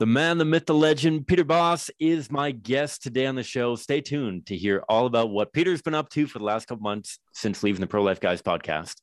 The 0.00 0.06
man, 0.06 0.38
the 0.38 0.44
myth, 0.44 0.66
the 0.66 0.74
legend, 0.74 1.28
Pieter 1.28 1.44
Bos 1.44 1.88
is 2.00 2.28
my 2.28 2.50
guest 2.50 3.04
today 3.04 3.26
on 3.26 3.36
the 3.36 3.44
show. 3.44 3.76
Stay 3.76 4.00
tuned 4.00 4.44
to 4.46 4.56
hear 4.56 4.82
all 4.88 5.06
about 5.06 5.30
what 5.30 5.52
Pieter's 5.52 5.82
been 5.82 5.94
up 5.94 6.08
to 6.10 6.26
for 6.26 6.40
the 6.40 6.44
last 6.44 6.66
couple 6.66 6.82
months 6.82 7.20
since 7.32 7.62
leaving 7.62 7.80
the 7.80 7.86
Pro 7.86 8.02
Life 8.02 8.18
Guys 8.18 8.42
podcast. 8.42 8.94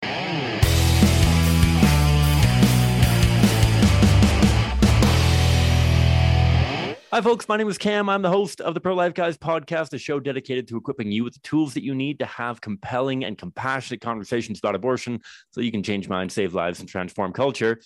Hi, 7.13 7.19
folks. 7.21 7.47
My 7.47 7.55
name 7.55 7.69
is 7.69 7.77
Cam. 7.77 8.09
I'm 8.09 8.21
the 8.21 8.29
host 8.29 8.59
of 8.59 8.73
the 8.73 8.81
Pro 8.81 8.93
Life 8.93 9.13
Guys 9.13 9.37
podcast, 9.37 9.93
a 9.93 9.97
show 9.97 10.19
dedicated 10.19 10.67
to 10.67 10.77
equipping 10.77 11.09
you 11.09 11.23
with 11.23 11.35
the 11.35 11.39
tools 11.39 11.73
that 11.73 11.83
you 11.83 11.95
need 11.95 12.19
to 12.19 12.25
have 12.25 12.59
compelling 12.59 13.23
and 13.23 13.37
compassionate 13.37 14.01
conversations 14.01 14.59
about 14.59 14.75
abortion 14.75 15.21
so 15.51 15.61
you 15.61 15.71
can 15.71 15.83
change 15.83 16.09
minds, 16.09 16.33
save 16.33 16.53
lives, 16.53 16.81
and 16.81 16.89
transform 16.89 17.31
culture. 17.31 17.79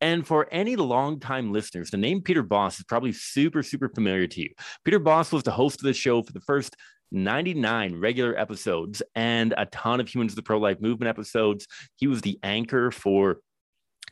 And 0.00 0.26
for 0.26 0.46
any 0.50 0.76
longtime 0.76 1.52
listeners, 1.52 1.90
the 1.90 1.96
name 1.96 2.22
Pieter 2.22 2.42
Bos 2.42 2.78
is 2.78 2.84
probably 2.84 3.12
super, 3.12 3.62
super 3.62 3.88
familiar 3.88 4.26
to 4.26 4.40
you. 4.42 4.50
Pieter 4.84 4.98
Bos 4.98 5.32
was 5.32 5.42
the 5.42 5.50
host 5.50 5.80
of 5.80 5.84
the 5.84 5.94
show 5.94 6.22
for 6.22 6.32
the 6.32 6.40
first 6.40 6.76
99 7.12 7.98
regular 7.98 8.36
episodes 8.38 9.02
and 9.14 9.54
a 9.56 9.66
ton 9.66 10.00
of 10.00 10.08
Humans 10.08 10.32
of 10.32 10.36
the 10.36 10.42
Pro 10.42 10.58
Life 10.58 10.80
Movement 10.80 11.08
episodes. 11.08 11.66
He 11.96 12.06
was 12.06 12.20
the 12.20 12.38
anchor 12.42 12.90
for 12.90 13.38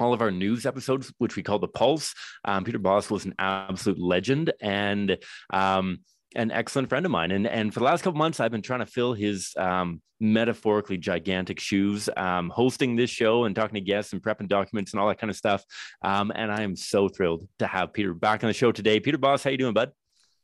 all 0.00 0.12
of 0.12 0.20
our 0.20 0.30
news 0.30 0.66
episodes, 0.66 1.12
which 1.18 1.36
we 1.36 1.42
call 1.42 1.58
the 1.58 1.68
Pulse. 1.68 2.14
Um, 2.44 2.64
Pieter 2.64 2.78
Bos 2.78 3.10
was 3.10 3.24
an 3.24 3.34
absolute 3.38 3.98
legend. 3.98 4.52
And 4.60 5.18
um, 5.52 5.98
an 6.34 6.50
excellent 6.50 6.88
friend 6.88 7.06
of 7.06 7.12
mine. 7.12 7.30
And 7.30 7.46
and 7.46 7.72
for 7.72 7.80
the 7.80 7.84
last 7.84 8.02
couple 8.02 8.18
months, 8.18 8.40
I've 8.40 8.50
been 8.50 8.62
trying 8.62 8.80
to 8.80 8.86
fill 8.86 9.14
his 9.14 9.52
um, 9.56 10.00
metaphorically 10.20 10.96
gigantic 10.96 11.60
shoes, 11.60 12.08
um, 12.16 12.50
hosting 12.50 12.96
this 12.96 13.10
show 13.10 13.44
and 13.44 13.54
talking 13.54 13.74
to 13.74 13.80
guests 13.80 14.12
and 14.12 14.22
prepping 14.22 14.48
documents 14.48 14.92
and 14.92 15.00
all 15.00 15.08
that 15.08 15.18
kind 15.18 15.30
of 15.30 15.36
stuff. 15.36 15.64
Um, 16.02 16.32
and 16.34 16.50
I 16.50 16.62
am 16.62 16.76
so 16.76 17.08
thrilled 17.08 17.46
to 17.58 17.66
have 17.66 17.92
Pieter 17.92 18.14
back 18.14 18.42
on 18.44 18.48
the 18.48 18.54
show 18.54 18.72
today. 18.72 19.00
Pieter 19.00 19.18
Bos, 19.18 19.44
how 19.44 19.50
you 19.50 19.58
doing, 19.58 19.74
bud? 19.74 19.92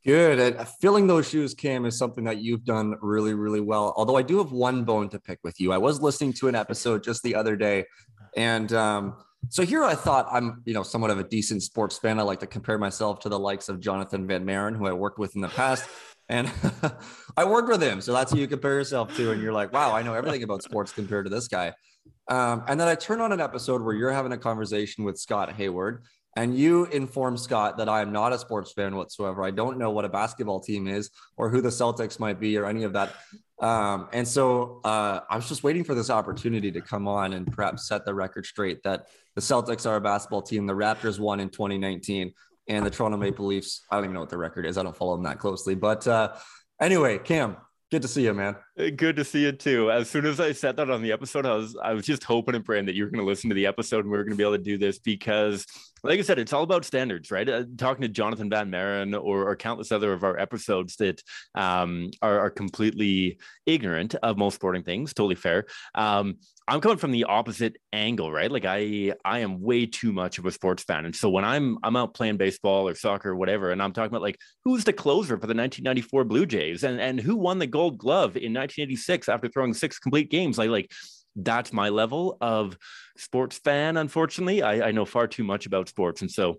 Good. 0.05 0.39
And 0.39 0.69
filling 0.81 1.07
those 1.07 1.29
shoes, 1.29 1.55
Cam, 1.55 1.85
is 1.85 1.99
something 1.99 2.25
that 2.25 2.39
you've 2.39 2.65
done 2.65 2.95
really, 3.03 3.35
really 3.35 3.61
well. 3.61 3.93
Although 3.97 4.17
I 4.17 4.23
do 4.23 4.39
have 4.39 4.51
one 4.51 4.85
bone 4.85 5.11
to 5.11 5.21
pick 5.21 5.39
with 5.45 5.61
you. 5.61 5.73
I 5.73 5.79
was 5.79 6.01
listening 6.01 6.33
to 6.35 6.49
an 6.49 6.55
episode 6.55 7.05
just 7.05 7.23
the 7.23 7.35
other 7.35 7.55
day, 7.55 7.85
and 8.35 8.73
um, 8.73 9.17
so 9.49 9.65
here 9.65 9.83
I 9.83 9.95
thought 9.95 10.29
I'm, 10.31 10.63
you 10.65 10.75
know, 10.75 10.83
somewhat 10.83 11.11
of 11.11 11.19
a 11.19 11.25
decent 11.25 11.63
sports 11.63 11.99
fan. 11.99 12.19
I 12.19 12.23
like 12.23 12.41
to 12.41 12.47
compare 12.47 12.79
myself 12.79 13.21
to 13.21 13.29
the 13.29 13.39
likes 13.39 13.69
of 13.69 13.81
Jonathan 13.81 14.27
Van 14.27 14.45
Maren, 14.45 14.75
who 14.75 14.87
I 14.87 14.93
worked 14.93 15.19
with 15.19 15.35
in 15.35 15.41
the 15.41 15.49
past. 15.49 15.89
And 16.29 16.51
I 17.37 17.45
worked 17.45 17.69
with 17.69 17.83
him. 17.83 18.01
So 18.01 18.13
that's 18.13 18.31
who 18.31 18.39
you 18.39 18.47
compare 18.47 18.75
yourself 18.75 19.17
to. 19.17 19.33
And 19.33 19.43
you're 19.43 19.53
like, 19.53 19.73
wow, 19.73 19.93
I 19.95 20.03
know 20.03 20.15
everything 20.15 20.43
about 20.43 20.63
sports 20.63 20.93
compared 20.93 21.27
to 21.27 21.31
this 21.31 21.49
guy. 21.49 21.73
Um, 22.29 22.63
and 22.69 22.79
then 22.79 22.87
I 22.87 22.95
turn 22.95 23.21
on 23.21 23.33
an 23.33 23.41
episode 23.41 23.83
where 23.83 23.95
you're 23.95 24.13
having 24.13 24.33
a 24.33 24.39
conversation 24.39 25.05
with 25.05 25.19
Scott 25.19 25.53
Hayward. 25.55 26.05
And 26.37 26.57
you 26.57 26.85
inform 26.87 27.37
Scott 27.37 27.79
that 27.79 27.89
I 27.89 28.03
am 28.03 28.13
not 28.13 28.33
a 28.33 28.39
sports 28.39 28.73
fan 28.73 28.95
whatsoever. 28.95 29.43
I 29.43 29.51
don't 29.51 29.79
know 29.79 29.91
what 29.91 30.05
a 30.05 30.09
basketball 30.09 30.61
team 30.61 30.87
is 30.87 31.11
or 31.37 31.51
who 31.51 31.61
the 31.61 31.71
Celtics 31.71 32.21
might 32.21 32.39
be 32.39 32.57
or 32.57 32.67
any 32.67 32.85
of 32.85 32.93
that. 32.93 33.13
Um, 33.61 34.09
and 34.13 34.27
so 34.27 34.81
uh, 34.85 35.21
I 35.29 35.37
was 35.37 35.49
just 35.49 35.63
waiting 35.63 35.85
for 35.85 35.95
this 35.95 36.09
opportunity 36.09 36.71
to 36.73 36.81
come 36.81 37.09
on 37.09 37.33
and 37.33 37.51
perhaps 37.51 37.89
set 37.89 38.05
the 38.05 38.15
record 38.15 38.47
straight 38.47 38.83
that 38.85 39.09
the 39.35 39.41
Celtics 39.41 39.87
are 39.87 39.97
a 39.97 40.01
basketball 40.01 40.43
team. 40.43 40.67
The 40.67 40.73
Raptors 40.73 41.19
won 41.19 41.41
in 41.41 41.51
2019, 41.51 42.33
and 42.69 42.87
the 42.87 42.91
Toronto 42.91 43.17
Maple 43.17 43.47
Leafs. 43.47 43.85
I 43.91 43.97
don't 43.97 44.05
even 44.05 44.15
know 44.15 44.21
what 44.21 44.31
the 44.31 44.39
record 44.39 44.65
is. 44.65 44.79
I 44.79 44.83
don't 44.83 44.97
follow 44.97 45.17
them 45.17 45.25
that 45.25 45.39
closely. 45.39 45.75
But 45.75 46.07
uh, 46.07 46.35
anyway, 46.81 47.19
Cam, 47.19 47.57
good 47.91 48.03
to 48.03 48.09
see 48.09 48.23
you, 48.25 48.33
man. 48.33 48.57
Good 48.89 49.17
to 49.17 49.25
see 49.25 49.43
you 49.43 49.53
too. 49.53 49.91
As 49.91 50.09
soon 50.09 50.25
as 50.25 50.41
I 50.41 50.53
said 50.53 50.77
that 50.77 50.89
on 50.89 51.03
the 51.03 51.13
episode, 51.13 51.45
I 51.45 51.55
was 51.55 51.77
I 51.83 51.93
was 51.93 52.07
just 52.07 52.25
hoping 52.25 52.55
and 52.55 52.65
praying 52.65 52.87
that 52.87 52.95
you 52.95 53.05
were 53.05 53.11
going 53.11 53.23
to 53.23 53.29
listen 53.29 53.51
to 53.51 53.55
the 53.55 53.67
episode 53.67 54.05
and 54.05 54.11
we 54.11 54.17
were 54.17 54.25
going 54.25 54.33
to 54.33 54.37
be 54.37 54.43
able 54.43 54.57
to 54.57 54.63
do 54.63 54.79
this 54.79 54.99
because 54.99 55.67
like 56.03 56.19
I 56.19 56.23
said, 56.23 56.39
it's 56.39 56.53
all 56.53 56.63
about 56.63 56.85
standards, 56.85 57.31
right? 57.31 57.49
Uh, 57.49 57.65
talking 57.77 58.03
to 58.03 58.09
Jonathan 58.09 58.49
Van 58.49 58.71
Maren 58.71 59.15
or, 59.15 59.49
or, 59.49 59.57
countless 59.57 59.93
other 59.93 60.13
of 60.15 60.25
our 60.25 60.39
episodes 60.39 60.97
that 60.97 61.23
um, 61.55 62.11
are, 62.23 62.41
are, 62.41 62.51
completely 62.51 63.39
ignorant 63.67 64.15
of 64.15 64.39
most 64.39 64.55
sporting 64.55 64.83
things, 64.83 65.13
totally 65.13 65.35
fair. 65.35 65.67
Um, 65.95 66.37
I'm 66.71 66.81
coming 66.81 66.99
from 66.99 67.11
the 67.11 67.25
opposite 67.25 67.77
angle, 67.93 68.31
right? 68.31 68.51
Like 68.51 68.65
I, 68.65 69.15
I 69.25 69.41
am 69.41 69.61
way 69.61 69.87
too 69.87 70.13
much 70.13 70.39
of 70.39 70.47
a 70.47 70.53
sports 70.53 70.85
fan, 70.85 71.05
and 71.05 71.17
so 71.17 71.29
when 71.29 71.45
I'm 71.45 71.79
I'm 71.83 71.97
out 71.97 72.15
playing 72.15 72.37
baseball 72.37 72.89
or 72.89 72.95
soccer 72.95 73.31
or 73.31 73.37
whatever, 73.37 73.73
and 73.73 73.83
I'm 73.83 73.93
talking 73.93 74.11
about 74.11 74.23
like 74.23 74.39
who's 74.65 74.85
the 74.85 74.93
closer 74.93 75.37
for 75.37 75.49
the 75.49 75.55
1994 75.55 76.25
Blue 76.25 76.47
Jays, 76.47 76.85
and 76.85 77.01
and 77.01 77.19
who 77.19 77.35
won 77.35 77.59
the 77.59 77.67
Gold 77.67 77.99
Glove 77.99 78.37
in 78.37 78.53
1986 78.79 79.29
after 79.29 79.49
throwing 79.49 79.75
six 79.75 79.99
complete 79.99 80.31
games, 80.31 80.59
like 80.59 80.71
like 80.71 80.93
that's 81.37 81.73
my 81.73 81.89
level 81.89 82.37
of 82.41 82.77
sports 83.17 83.59
fan. 83.59 83.97
Unfortunately, 83.97 84.63
I, 84.63 84.89
I 84.89 84.93
know 84.93 85.05
far 85.05 85.27
too 85.27 85.45
much 85.45 85.67
about 85.67 85.89
sports, 85.89 86.23
and 86.23 86.31
so 86.31 86.59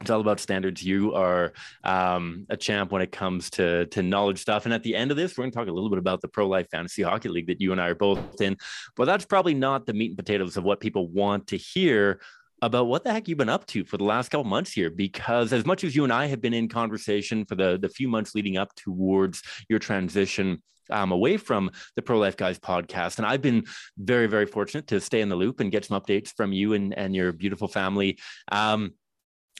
it's 0.00 0.10
all 0.10 0.20
about 0.20 0.38
standards. 0.38 0.82
You 0.82 1.14
are 1.14 1.52
um, 1.82 2.46
a 2.48 2.56
champ 2.56 2.92
when 2.92 3.02
it 3.02 3.10
comes 3.10 3.50
to 3.50 3.86
to 3.86 4.02
knowledge 4.02 4.38
stuff. 4.38 4.64
And 4.64 4.72
at 4.72 4.82
the 4.82 4.94
end 4.94 5.10
of 5.10 5.16
this, 5.16 5.36
we're 5.36 5.42
going 5.42 5.52
to 5.52 5.58
talk 5.58 5.68
a 5.68 5.72
little 5.72 5.90
bit 5.90 5.98
about 5.98 6.20
the 6.20 6.28
Pro 6.28 6.46
Life 6.46 6.68
Fantasy 6.70 7.02
Hockey 7.02 7.28
League 7.28 7.48
that 7.48 7.60
you 7.60 7.72
and 7.72 7.80
I 7.80 7.88
are 7.88 7.94
both 7.94 8.40
in. 8.40 8.56
But 8.96 9.06
that's 9.06 9.24
probably 9.24 9.54
not 9.54 9.86
the 9.86 9.94
meat 9.94 10.10
and 10.10 10.18
potatoes 10.18 10.56
of 10.56 10.64
what 10.64 10.80
people 10.80 11.08
want 11.08 11.48
to 11.48 11.56
hear 11.56 12.20
about 12.60 12.86
what 12.86 13.04
the 13.04 13.12
heck 13.12 13.28
you've 13.28 13.38
been 13.38 13.48
up 13.48 13.66
to 13.66 13.84
for 13.84 13.96
the 13.96 14.04
last 14.04 14.30
couple 14.30 14.44
months 14.44 14.72
here 14.72 14.90
because 14.90 15.52
as 15.52 15.64
much 15.64 15.84
as 15.84 15.94
you 15.94 16.02
and 16.02 16.12
I 16.12 16.26
have 16.26 16.40
been 16.40 16.54
in 16.54 16.68
conversation 16.68 17.44
for 17.44 17.54
the 17.54 17.78
the 17.80 17.88
few 17.88 18.08
months 18.08 18.34
leading 18.34 18.56
up 18.56 18.74
towards 18.74 19.42
your 19.68 19.78
transition 19.78 20.60
um, 20.90 21.12
away 21.12 21.36
from 21.36 21.70
the 21.96 22.02
Pro 22.02 22.18
Life 22.18 22.36
Guys 22.36 22.58
podcast. 22.58 23.18
And 23.18 23.26
I've 23.26 23.42
been 23.42 23.64
very, 23.96 24.26
very 24.26 24.46
fortunate 24.46 24.86
to 24.88 25.00
stay 25.00 25.20
in 25.20 25.28
the 25.28 25.36
loop 25.36 25.60
and 25.60 25.70
get 25.70 25.84
some 25.84 26.00
updates 26.00 26.32
from 26.36 26.52
you 26.52 26.74
and, 26.74 26.96
and 26.96 27.14
your 27.14 27.32
beautiful 27.32 27.68
family. 27.68 28.18
Um, 28.52 28.94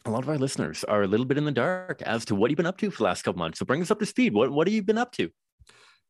a 0.05 0.11
lot 0.11 0.23
of 0.23 0.29
our 0.29 0.39
listeners 0.39 0.85
are 0.85 1.03
a 1.03 1.07
little 1.07 1.27
bit 1.27 1.39
in 1.39 1.45
the 1.45 1.53
dark 1.53 2.03
as 2.03 2.25
to 2.27 2.35
what 2.35 2.51
you've 2.51 2.57
been 2.57 2.67
up 2.67 2.79
to 2.79 2.91
for 2.91 2.99
the 2.99 3.05
last 3.05 3.23
couple 3.23 3.39
months. 3.39 3.59
So 3.59 3.67
bring 3.67 3.83
us 3.83 3.91
up 3.91 3.99
to 3.99 4.07
speed. 4.07 4.33
What, 4.33 4.51
what 4.51 4.67
have 4.67 4.75
you 4.75 4.83
been 4.83 4.99
up 4.99 5.13
to? 5.13 5.31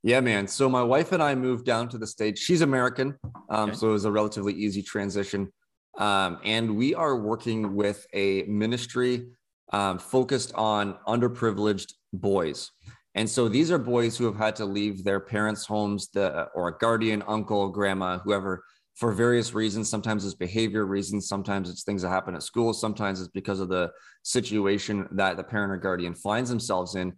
Yeah, 0.02 0.20
man. 0.20 0.46
So 0.46 0.68
my 0.68 0.82
wife 0.82 1.12
and 1.12 1.22
I 1.22 1.34
moved 1.34 1.64
down 1.64 1.88
to 1.88 1.98
the 1.98 2.06
States. 2.06 2.40
She's 2.40 2.60
American. 2.60 3.16
Um, 3.50 3.70
okay. 3.70 3.78
So 3.78 3.88
it 3.88 3.92
was 3.92 4.04
a 4.04 4.12
relatively 4.12 4.52
easy 4.52 4.82
transition. 4.82 5.52
Um, 5.98 6.38
and 6.44 6.76
we 6.76 6.94
are 6.94 7.16
working 7.16 7.74
with 7.74 8.06
a 8.12 8.44
ministry 8.44 9.26
um, 9.72 9.98
focused 9.98 10.54
on 10.54 10.96
underprivileged 11.06 11.92
boys. 12.12 12.70
And 13.18 13.28
so 13.28 13.48
these 13.48 13.72
are 13.72 13.78
boys 13.78 14.16
who 14.16 14.26
have 14.26 14.36
had 14.36 14.54
to 14.56 14.64
leave 14.64 15.02
their 15.02 15.18
parents' 15.18 15.66
homes, 15.66 16.06
the, 16.14 16.46
or 16.54 16.68
a 16.68 16.78
guardian, 16.78 17.24
uncle, 17.26 17.68
grandma, 17.68 18.20
whoever, 18.20 18.62
for 18.94 19.10
various 19.10 19.52
reasons. 19.52 19.88
Sometimes 19.88 20.24
it's 20.24 20.36
behavior 20.36 20.86
reasons, 20.86 21.26
sometimes 21.26 21.68
it's 21.68 21.82
things 21.82 22.02
that 22.02 22.10
happen 22.10 22.36
at 22.36 22.44
school, 22.44 22.72
sometimes 22.72 23.20
it's 23.20 23.30
because 23.30 23.58
of 23.58 23.68
the 23.70 23.90
situation 24.22 25.08
that 25.10 25.36
the 25.36 25.42
parent 25.42 25.72
or 25.72 25.78
guardian 25.78 26.14
finds 26.14 26.48
themselves 26.48 26.94
in. 26.94 27.12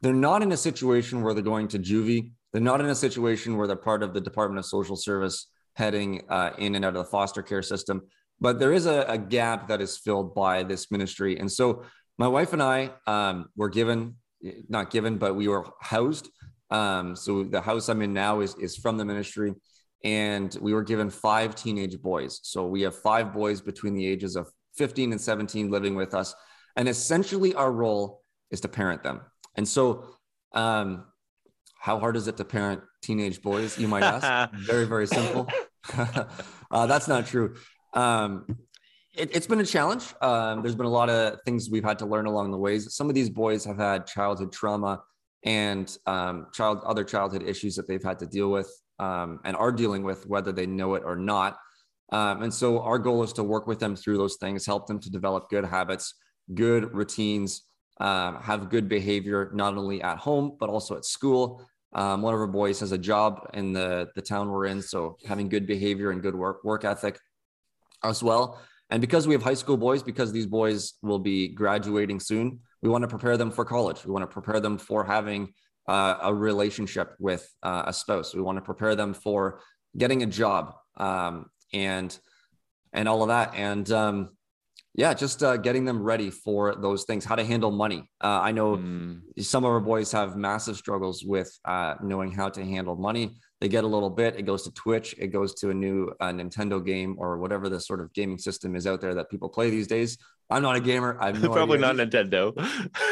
They're 0.00 0.12
not 0.12 0.42
in 0.42 0.50
a 0.50 0.56
situation 0.56 1.22
where 1.22 1.34
they're 1.34 1.42
going 1.44 1.68
to 1.68 1.78
juvie. 1.78 2.32
They're 2.52 2.60
not 2.60 2.80
in 2.80 2.86
a 2.86 2.94
situation 2.96 3.56
where 3.56 3.68
they're 3.68 3.76
part 3.76 4.02
of 4.02 4.12
the 4.12 4.20
Department 4.20 4.58
of 4.58 4.66
Social 4.66 4.96
Service 4.96 5.52
heading 5.76 6.22
uh, 6.30 6.50
in 6.58 6.74
and 6.74 6.84
out 6.84 6.96
of 6.96 7.04
the 7.04 7.10
foster 7.12 7.42
care 7.42 7.62
system. 7.62 8.02
But 8.40 8.58
there 8.58 8.72
is 8.72 8.86
a, 8.86 9.04
a, 9.06 9.18
gap 9.18 9.68
that 9.68 9.80
is 9.80 9.98
filled 9.98 10.34
by 10.34 10.64
this 10.64 10.90
ministry. 10.90 11.38
And 11.38 11.50
so 11.50 11.84
my 12.18 12.26
wife 12.26 12.52
and 12.52 12.62
I 12.62 12.90
um, 13.06 13.46
were 13.56 13.68
given 13.68 14.16
not 14.68 14.90
given, 14.90 15.18
but 15.18 15.34
we 15.34 15.48
were 15.48 15.64
housed. 15.80 16.30
Um, 16.70 17.14
so 17.16 17.44
the 17.44 17.60
house 17.60 17.88
I'm 17.88 18.02
in 18.02 18.12
now 18.12 18.40
is 18.40 18.54
is 18.56 18.76
from 18.76 18.96
the 18.96 19.04
ministry, 19.04 19.54
and 20.04 20.56
we 20.60 20.72
were 20.72 20.82
given 20.82 21.10
five 21.10 21.54
teenage 21.54 22.00
boys. 22.00 22.40
So 22.42 22.66
we 22.66 22.82
have 22.82 22.96
five 22.96 23.32
boys 23.32 23.60
between 23.60 23.94
the 23.94 24.06
ages 24.06 24.36
of 24.36 24.50
15 24.76 25.12
and 25.12 25.20
17 25.20 25.70
living 25.70 25.94
with 25.94 26.14
us, 26.14 26.34
and 26.76 26.88
essentially 26.88 27.54
our 27.54 27.70
role 27.70 28.22
is 28.50 28.60
to 28.60 28.68
parent 28.68 29.02
them. 29.02 29.20
And 29.56 29.66
so, 29.68 30.16
um, 30.52 31.04
how 31.78 31.98
hard 31.98 32.16
is 32.16 32.28
it 32.28 32.36
to 32.38 32.44
parent 32.44 32.82
teenage 33.02 33.42
boys? 33.42 33.78
You 33.78 33.88
might 33.88 34.02
ask. 34.02 34.52
very 34.66 34.86
very 34.86 35.06
simple. 35.06 35.48
uh, 36.70 36.86
that's 36.86 37.08
not 37.08 37.26
true. 37.26 37.54
Um, 37.92 38.46
it, 39.14 39.34
has 39.34 39.46
been 39.46 39.60
a 39.60 39.66
challenge. 39.66 40.14
Um, 40.20 40.62
there's 40.62 40.74
been 40.74 40.86
a 40.86 40.90
lot 40.90 41.08
of 41.08 41.40
things 41.44 41.70
we've 41.70 41.84
had 41.84 41.98
to 42.00 42.06
learn 42.06 42.26
along 42.26 42.50
the 42.50 42.58
ways. 42.58 42.94
Some 42.94 43.08
of 43.08 43.14
these 43.14 43.30
boys 43.30 43.64
have 43.64 43.78
had 43.78 44.06
childhood 44.06 44.52
trauma 44.52 45.02
and 45.44 45.96
um, 46.06 46.46
child 46.52 46.80
other 46.84 47.04
childhood 47.04 47.42
issues 47.42 47.76
that 47.76 47.86
they've 47.86 48.02
had 48.02 48.18
to 48.20 48.26
deal 48.26 48.50
with 48.50 48.70
um, 48.98 49.40
and 49.44 49.56
are 49.56 49.72
dealing 49.72 50.02
with, 50.02 50.26
whether 50.26 50.52
they 50.52 50.66
know 50.66 50.94
it 50.94 51.02
or 51.04 51.16
not. 51.16 51.58
Um, 52.12 52.42
and 52.42 52.52
so 52.52 52.80
our 52.80 52.98
goal 52.98 53.22
is 53.22 53.32
to 53.34 53.44
work 53.44 53.66
with 53.66 53.78
them 53.78 53.96
through 53.96 54.18
those 54.18 54.36
things, 54.36 54.66
help 54.66 54.86
them 54.86 55.00
to 55.00 55.10
develop 55.10 55.48
good 55.48 55.64
habits, 55.64 56.14
good 56.54 56.94
routines, 56.94 57.62
um, 58.00 58.40
have 58.40 58.70
good 58.70 58.88
behavior 58.88 59.50
not 59.54 59.76
only 59.76 60.02
at 60.02 60.18
home 60.18 60.56
but 60.58 60.68
also 60.68 60.96
at 60.96 61.04
school. 61.04 61.64
Um, 61.94 62.22
one 62.22 62.34
of 62.34 62.40
our 62.40 62.48
boys 62.48 62.80
has 62.80 62.90
a 62.90 62.98
job 62.98 63.48
in 63.54 63.72
the 63.72 64.08
the 64.16 64.22
town 64.22 64.50
we're 64.50 64.66
in, 64.66 64.82
so 64.82 65.16
having 65.26 65.48
good 65.48 65.64
behavior 65.64 66.10
and 66.10 66.20
good 66.20 66.34
work 66.34 66.64
work 66.64 66.84
ethic 66.84 67.20
as 68.02 68.20
well. 68.20 68.60
And 68.90 69.00
because 69.00 69.26
we 69.26 69.34
have 69.34 69.42
high 69.42 69.54
school 69.54 69.76
boys, 69.76 70.02
because 70.02 70.30
these 70.32 70.46
boys 70.46 70.94
will 71.02 71.18
be 71.18 71.48
graduating 71.48 72.20
soon, 72.20 72.60
we 72.82 72.88
want 72.88 73.02
to 73.02 73.08
prepare 73.08 73.36
them 73.36 73.50
for 73.50 73.64
college. 73.64 74.04
We 74.04 74.12
want 74.12 74.22
to 74.22 74.32
prepare 74.32 74.60
them 74.60 74.78
for 74.78 75.04
having 75.04 75.52
uh, 75.88 76.18
a 76.22 76.34
relationship 76.34 77.14
with 77.18 77.50
uh, 77.62 77.84
a 77.86 77.92
spouse. 77.92 78.34
We 78.34 78.42
want 78.42 78.58
to 78.58 78.62
prepare 78.62 78.94
them 78.94 79.14
for 79.14 79.60
getting 79.96 80.22
a 80.22 80.26
job 80.26 80.74
um, 80.96 81.46
and 81.72 82.16
and 82.92 83.08
all 83.08 83.22
of 83.22 83.28
that. 83.28 83.54
And 83.54 83.90
um, 83.90 84.30
yeah, 84.96 85.12
just 85.12 85.42
uh, 85.42 85.56
getting 85.56 85.84
them 85.84 86.00
ready 86.00 86.30
for 86.30 86.76
those 86.76 87.02
things, 87.02 87.24
how 87.24 87.34
to 87.34 87.44
handle 87.44 87.72
money. 87.72 88.08
Uh, 88.22 88.40
I 88.40 88.52
know 88.52 88.76
mm. 88.76 89.20
some 89.40 89.64
of 89.64 89.70
our 89.70 89.80
boys 89.80 90.12
have 90.12 90.36
massive 90.36 90.76
struggles 90.76 91.24
with 91.24 91.52
uh, 91.64 91.96
knowing 92.00 92.30
how 92.30 92.48
to 92.50 92.64
handle 92.64 92.94
money. 92.94 93.34
They 93.60 93.68
get 93.68 93.82
a 93.82 93.88
little 93.88 94.10
bit, 94.10 94.36
it 94.36 94.42
goes 94.42 94.62
to 94.64 94.70
Twitch, 94.72 95.14
it 95.18 95.28
goes 95.28 95.54
to 95.54 95.70
a 95.70 95.74
new 95.74 96.12
uh, 96.20 96.28
Nintendo 96.28 96.84
game 96.84 97.16
or 97.18 97.38
whatever 97.38 97.68
the 97.68 97.80
sort 97.80 98.00
of 98.00 98.12
gaming 98.12 98.38
system 98.38 98.76
is 98.76 98.86
out 98.86 99.00
there 99.00 99.14
that 99.14 99.30
people 99.30 99.48
play 99.48 99.68
these 99.68 99.88
days. 99.88 100.16
I'm 100.48 100.62
not 100.62 100.76
a 100.76 100.80
gamer. 100.80 101.18
I'm 101.20 101.40
no 101.40 101.48
probably 101.52 101.78
idea. 101.78 101.92
not 101.92 102.10
Nintendo. 102.10 102.52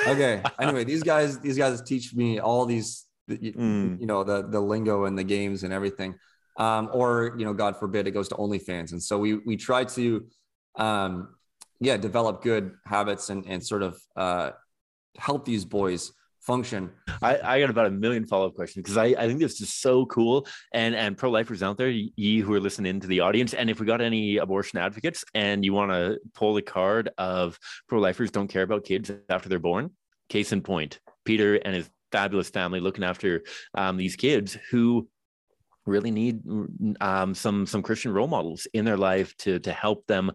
okay. 0.07 0.43
Anyway, 0.61 0.85
these 0.85 1.03
guys, 1.03 1.41
these 1.41 1.59
guys 1.59 1.83
teach 1.83 2.15
me 2.15 2.39
all 2.39 2.65
these, 2.65 3.07
mm. 3.29 4.01
you 4.01 4.07
know, 4.07 4.23
the 4.23 4.47
the 4.47 4.61
lingo 4.61 5.07
and 5.07 5.19
the 5.19 5.25
games 5.25 5.65
and 5.65 5.73
everything. 5.73 6.15
Um, 6.59 6.91
or 6.93 7.35
you 7.39 7.45
know, 7.45 7.55
God 7.55 7.77
forbid, 7.77 8.07
it 8.07 8.13
goes 8.13 8.29
to 8.29 8.37
OnlyFans. 8.37 8.93
And 8.93 9.03
so 9.03 9.19
we 9.19 9.39
we 9.39 9.57
try 9.57 9.85
to 9.85 10.27
um, 10.77 11.35
yeah, 11.83 11.97
develop 11.97 12.43
good 12.43 12.75
habits 12.87 13.29
and, 13.29 13.45
and 13.47 13.65
sort 13.65 13.83
of 13.83 14.01
uh, 14.17 14.51
help 15.19 15.45
these 15.45 15.65
boys 15.65 16.13
function. 16.41 16.91
I, 17.21 17.39
I 17.43 17.61
got 17.61 17.71
about 17.71 17.87
a 17.87 17.91
million 17.91 18.25
follow-up 18.27 18.55
questions 18.55 18.83
because 18.83 18.97
I, 18.97 19.07
I 19.07 19.27
think 19.27 19.41
this 19.41 19.61
is 19.61 19.73
so 19.73 20.07
cool. 20.07 20.47
And 20.73 20.95
and 20.95 21.17
pro-lifers 21.17 21.63
out 21.63 21.79
there, 21.79 21.89
ye 21.89 22.41
who 22.41 22.55
are 22.55 22.61
listening 22.61 23.01
to 23.01 23.07
the 23.07 23.21
audience, 23.21 23.53
and 23.53 23.69
if 23.69 23.81
we 23.81 23.87
got 23.87 24.01
any 24.01 24.37
abortion 24.37 24.79
advocates 24.79 25.25
and 25.35 25.65
you 25.65 25.73
want 25.73 25.91
to 25.91 26.19
pull 26.35 26.55
the 26.55 26.63
card 26.63 27.11
of 27.19 27.59
pro-lifers 27.89 28.31
don't 28.31 28.49
care 28.49 28.63
about 28.63 28.85
kids 28.85 29.11
after 29.29 29.49
they're 29.49 29.59
born, 29.59 29.91
case 30.29 30.53
in 30.53 30.63
point, 30.63 31.01
Pieter 31.25 31.57
and 31.57 31.75
his 31.75 31.91
fabulous 32.13 32.51
family 32.51 32.79
looking 32.79 33.05
after 33.05 33.43
um, 33.75 33.97
these 33.97 34.17
kids 34.17 34.57
who 34.71 35.09
really 35.87 36.11
need 36.11 36.43
um, 37.01 37.35
some 37.35 37.67
some 37.67 37.83
Christian 37.83 38.13
role 38.13 38.29
models 38.29 38.67
in 38.73 38.85
their 38.85 38.97
life 38.97 39.37
to 39.39 39.59
to 39.61 39.73
help 39.73 40.07
them 40.07 40.33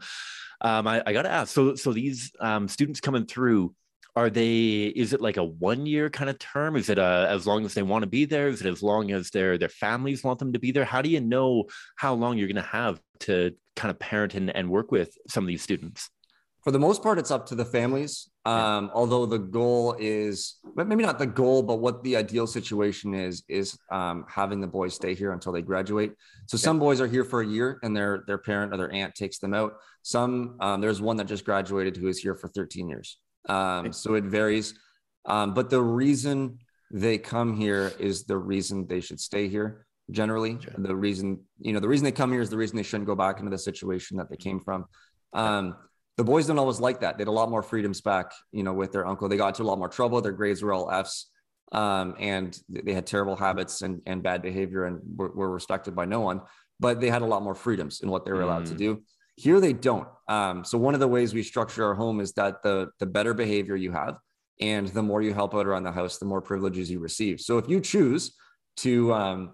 um, 0.62 0.88
I, 0.88 1.04
I 1.06 1.14
got 1.14 1.24
to 1.24 1.32
ask. 1.32 1.54
So, 1.54 1.76
so 1.76 1.94
these 1.94 2.32
um, 2.40 2.68
students 2.68 3.00
coming 3.00 3.26
through, 3.26 3.74
are 4.16 4.30
they? 4.32 4.86
Is 4.86 5.14
it 5.14 5.22
like 5.22 5.38
a 5.38 5.44
one 5.44 5.86
year 5.86 6.10
kind 6.10 6.30
of 6.30 6.40
term? 6.40 6.76
Is 6.76 6.90
it 6.90 6.98
a, 6.98 7.04
uh, 7.04 7.28
as 7.30 7.46
long 7.46 7.66
as 7.66 7.76
they 7.76 7.84
want 7.84 8.02
to 8.02 8.10
be 8.10 8.26
there? 8.26 8.48
Is 8.48 8.62
it 8.62 8.68
as 8.68 8.82
long 8.82 9.12
as 9.12 9.30
their 9.30 9.60
their 9.60 9.70
families 9.70 10.24
want 10.24 10.40
them 10.40 10.54
to 10.54 10.60
be 10.60 10.72
there? 10.72 10.86
How 10.86 11.04
do 11.04 11.10
you 11.10 11.22
know 11.22 11.66
how 11.98 12.16
long 12.16 12.38
you're 12.38 12.48
going 12.48 12.56
to 12.56 12.62
have 12.64 13.00
to 13.22 13.54
kind 13.76 13.92
of 13.92 14.00
parent 14.00 14.34
and, 14.34 14.56
and 14.56 14.72
work 14.72 14.92
with 14.92 15.16
some 15.28 15.44
of 15.44 15.48
these 15.48 15.62
students? 15.62 16.10
For 16.68 16.72
the 16.72 16.80
most 16.80 17.02
part, 17.02 17.18
it's 17.18 17.32
up 17.32 17.46
to 17.46 17.56
the 17.56 17.64
families. 17.64 18.30
Um, 18.44 18.92
although 18.94 19.26
the 19.26 19.38
goal 19.38 19.96
is 19.98 20.58
maybe 20.76 21.02
not 21.02 21.18
the 21.18 21.26
goal, 21.26 21.64
but 21.64 21.78
what 21.78 22.04
the 22.04 22.18
ideal 22.18 22.46
situation 22.46 23.14
is 23.14 23.42
is 23.48 23.80
um, 23.90 24.26
having 24.28 24.60
the 24.60 24.68
boys 24.68 24.94
stay 24.94 25.14
here 25.14 25.32
until 25.32 25.54
they 25.54 25.62
graduate. 25.62 26.12
So 26.48 26.58
some 26.58 26.78
boys 26.78 27.00
are 27.00 27.08
here 27.08 27.24
for 27.24 27.40
a 27.40 27.48
year, 27.48 27.80
and 27.84 27.96
their 27.96 28.26
their 28.28 28.38
parent 28.38 28.74
or 28.74 28.78
their 28.78 28.92
aunt 28.92 29.16
takes 29.16 29.40
them 29.40 29.54
out. 29.54 29.76
Some 30.02 30.58
um, 30.60 30.82
there's 30.82 31.00
one 31.00 31.16
that 31.18 31.28
just 31.28 31.46
graduated 31.46 31.96
who 31.96 32.10
is 32.10 32.20
here 32.20 32.36
for 32.36 32.50
13 32.50 32.90
years. 32.90 33.18
Um, 33.48 33.94
so 33.94 34.16
it 34.16 34.26
varies, 34.26 34.74
um, 35.26 35.54
but 35.54 35.70
the 35.70 35.82
reason 35.82 36.60
they 36.92 37.18
come 37.18 37.56
here 37.56 37.94
is 37.98 38.26
the 38.26 38.38
reason 38.38 38.88
they 38.88 39.00
should 39.00 39.22
stay 39.22 39.48
here. 39.48 39.88
Generally, 40.12 40.58
sure. 40.60 40.74
the 40.78 40.94
reason 40.94 41.40
you 41.60 41.72
know 41.72 41.80
the 41.80 41.88
reason 41.88 42.04
they 42.04 42.12
come 42.12 42.34
here 42.34 42.42
is 42.42 42.50
the 42.50 42.58
reason 42.58 42.76
they 42.76 42.84
shouldn't 42.84 43.08
go 43.08 43.16
back 43.16 43.40
into 43.40 43.52
the 43.52 43.58
situation 43.58 44.18
that 44.18 44.30
they 44.30 44.36
came 44.36 44.60
from. 44.60 44.84
The 46.18 46.24
boys 46.24 46.48
don't 46.48 46.58
always 46.58 46.80
like 46.80 47.02
that. 47.02 47.18
They 47.18 47.22
had 47.22 47.28
a 47.28 47.32
lot 47.32 47.50
more 47.50 47.62
freedoms 47.62 48.02
back, 48.02 48.32
you 48.52 48.64
know, 48.64 48.74
with 48.74 48.92
their 48.92 49.06
uncle. 49.06 49.30
They 49.30 49.38
got 49.38 49.50
into 49.50 49.64
a 49.64 49.70
lot 49.70 49.78
more 49.78 49.88
trouble. 49.88 50.20
Their 50.20 50.32
grades 50.32 50.64
were 50.64 50.74
all 50.74 50.90
Fs, 50.90 51.28
um, 51.72 52.16
and 52.20 52.60
they 52.70 52.94
had 52.94 53.06
terrible 53.06 53.36
habits 53.36 53.84
and, 53.84 54.02
and 54.08 54.24
bad 54.24 54.42
behavior 54.42 54.86
and 54.86 55.00
were, 55.16 55.30
were, 55.30 55.52
respected 55.52 55.96
by 55.96 56.06
no 56.06 56.22
one. 56.22 56.42
But 56.80 57.00
they 57.00 57.10
had 57.10 57.22
a 57.22 57.26
lot 57.26 57.44
more 57.44 57.54
freedoms 57.54 58.02
in 58.02 58.10
what 58.10 58.26
they 58.26 58.32
were 58.32 58.42
allowed 58.42 58.64
mm. 58.64 58.70
to 58.70 58.76
do. 58.76 59.04
Here 59.36 59.60
they 59.60 59.74
don't. 59.74 60.08
Um, 60.28 60.64
so 60.64 60.80
one 60.80 60.96
of 60.96 61.00
the 61.00 61.08
ways 61.08 61.36
we 61.36 61.44
structure 61.44 61.86
our 61.86 61.94
home 61.94 62.20
is 62.20 62.34
that 62.34 62.64
the 62.64 62.90
the 63.00 63.06
better 63.06 63.36
behavior 63.36 63.76
you 63.76 63.92
have, 63.92 64.18
and 64.60 64.88
the 64.88 65.04
more 65.04 65.22
you 65.22 65.36
help 65.36 65.54
out 65.54 65.68
around 65.68 65.84
the 65.84 65.92
house, 65.92 66.18
the 66.18 66.26
more 66.26 66.42
privileges 66.42 66.90
you 66.90 67.00
receive. 67.00 67.40
So 67.42 67.60
if 67.60 67.70
you 67.70 67.80
choose 67.80 68.36
to 68.78 69.14
um, 69.14 69.52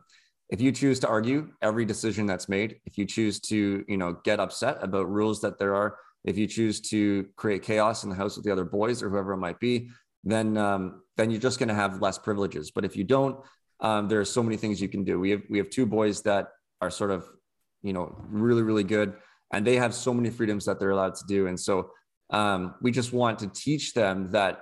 if 0.49 0.61
you 0.61 0.71
choose 0.71 0.99
to 1.01 1.09
argue 1.09 1.49
every 1.61 1.83
decision 1.83 2.25
that's 2.25 2.47
made, 2.47 2.79
if 2.85 2.97
you 2.97 3.05
choose 3.05 3.39
to 3.41 3.83
you 3.87 3.97
know 3.97 4.13
get 4.23 4.39
upset 4.39 4.77
about 4.81 5.09
rules 5.09 5.41
that 5.41 5.59
there 5.59 5.75
are 5.75 5.97
if 6.23 6.37
you 6.37 6.47
choose 6.47 6.79
to 6.79 7.27
create 7.35 7.63
chaos 7.63 8.03
in 8.03 8.09
the 8.09 8.15
house 8.15 8.35
with 8.35 8.45
the 8.45 8.51
other 8.51 8.65
boys 8.65 9.03
or 9.03 9.09
whoever 9.09 9.33
it 9.33 9.37
might 9.37 9.59
be, 9.59 9.89
then 10.23 10.57
um, 10.57 11.01
then 11.17 11.29
you're 11.29 11.39
just 11.39 11.59
going 11.59 11.69
to 11.69 11.75
have 11.75 12.01
less 12.01 12.17
privileges. 12.17 12.71
But 12.71 12.85
if 12.85 12.95
you 12.95 13.03
don't, 13.03 13.37
um, 13.79 14.07
there 14.07 14.19
are 14.19 14.25
so 14.25 14.41
many 14.41 14.57
things 14.57 14.81
you 14.81 14.87
can 14.87 15.03
do. 15.03 15.19
We 15.19 15.31
have 15.31 15.41
we 15.49 15.57
have 15.57 15.69
two 15.69 15.85
boys 15.85 16.21
that 16.23 16.47
are 16.81 16.89
sort 16.89 17.11
of, 17.11 17.27
you 17.81 17.93
know, 17.93 18.15
really 18.29 18.61
really 18.61 18.83
good, 18.83 19.13
and 19.51 19.67
they 19.67 19.75
have 19.75 19.93
so 19.93 20.13
many 20.13 20.29
freedoms 20.29 20.65
that 20.65 20.79
they're 20.79 20.91
allowed 20.91 21.15
to 21.15 21.25
do. 21.27 21.47
And 21.47 21.59
so 21.59 21.91
um, 22.29 22.75
we 22.81 22.91
just 22.91 23.11
want 23.13 23.39
to 23.39 23.47
teach 23.47 23.93
them 23.93 24.31
that. 24.31 24.61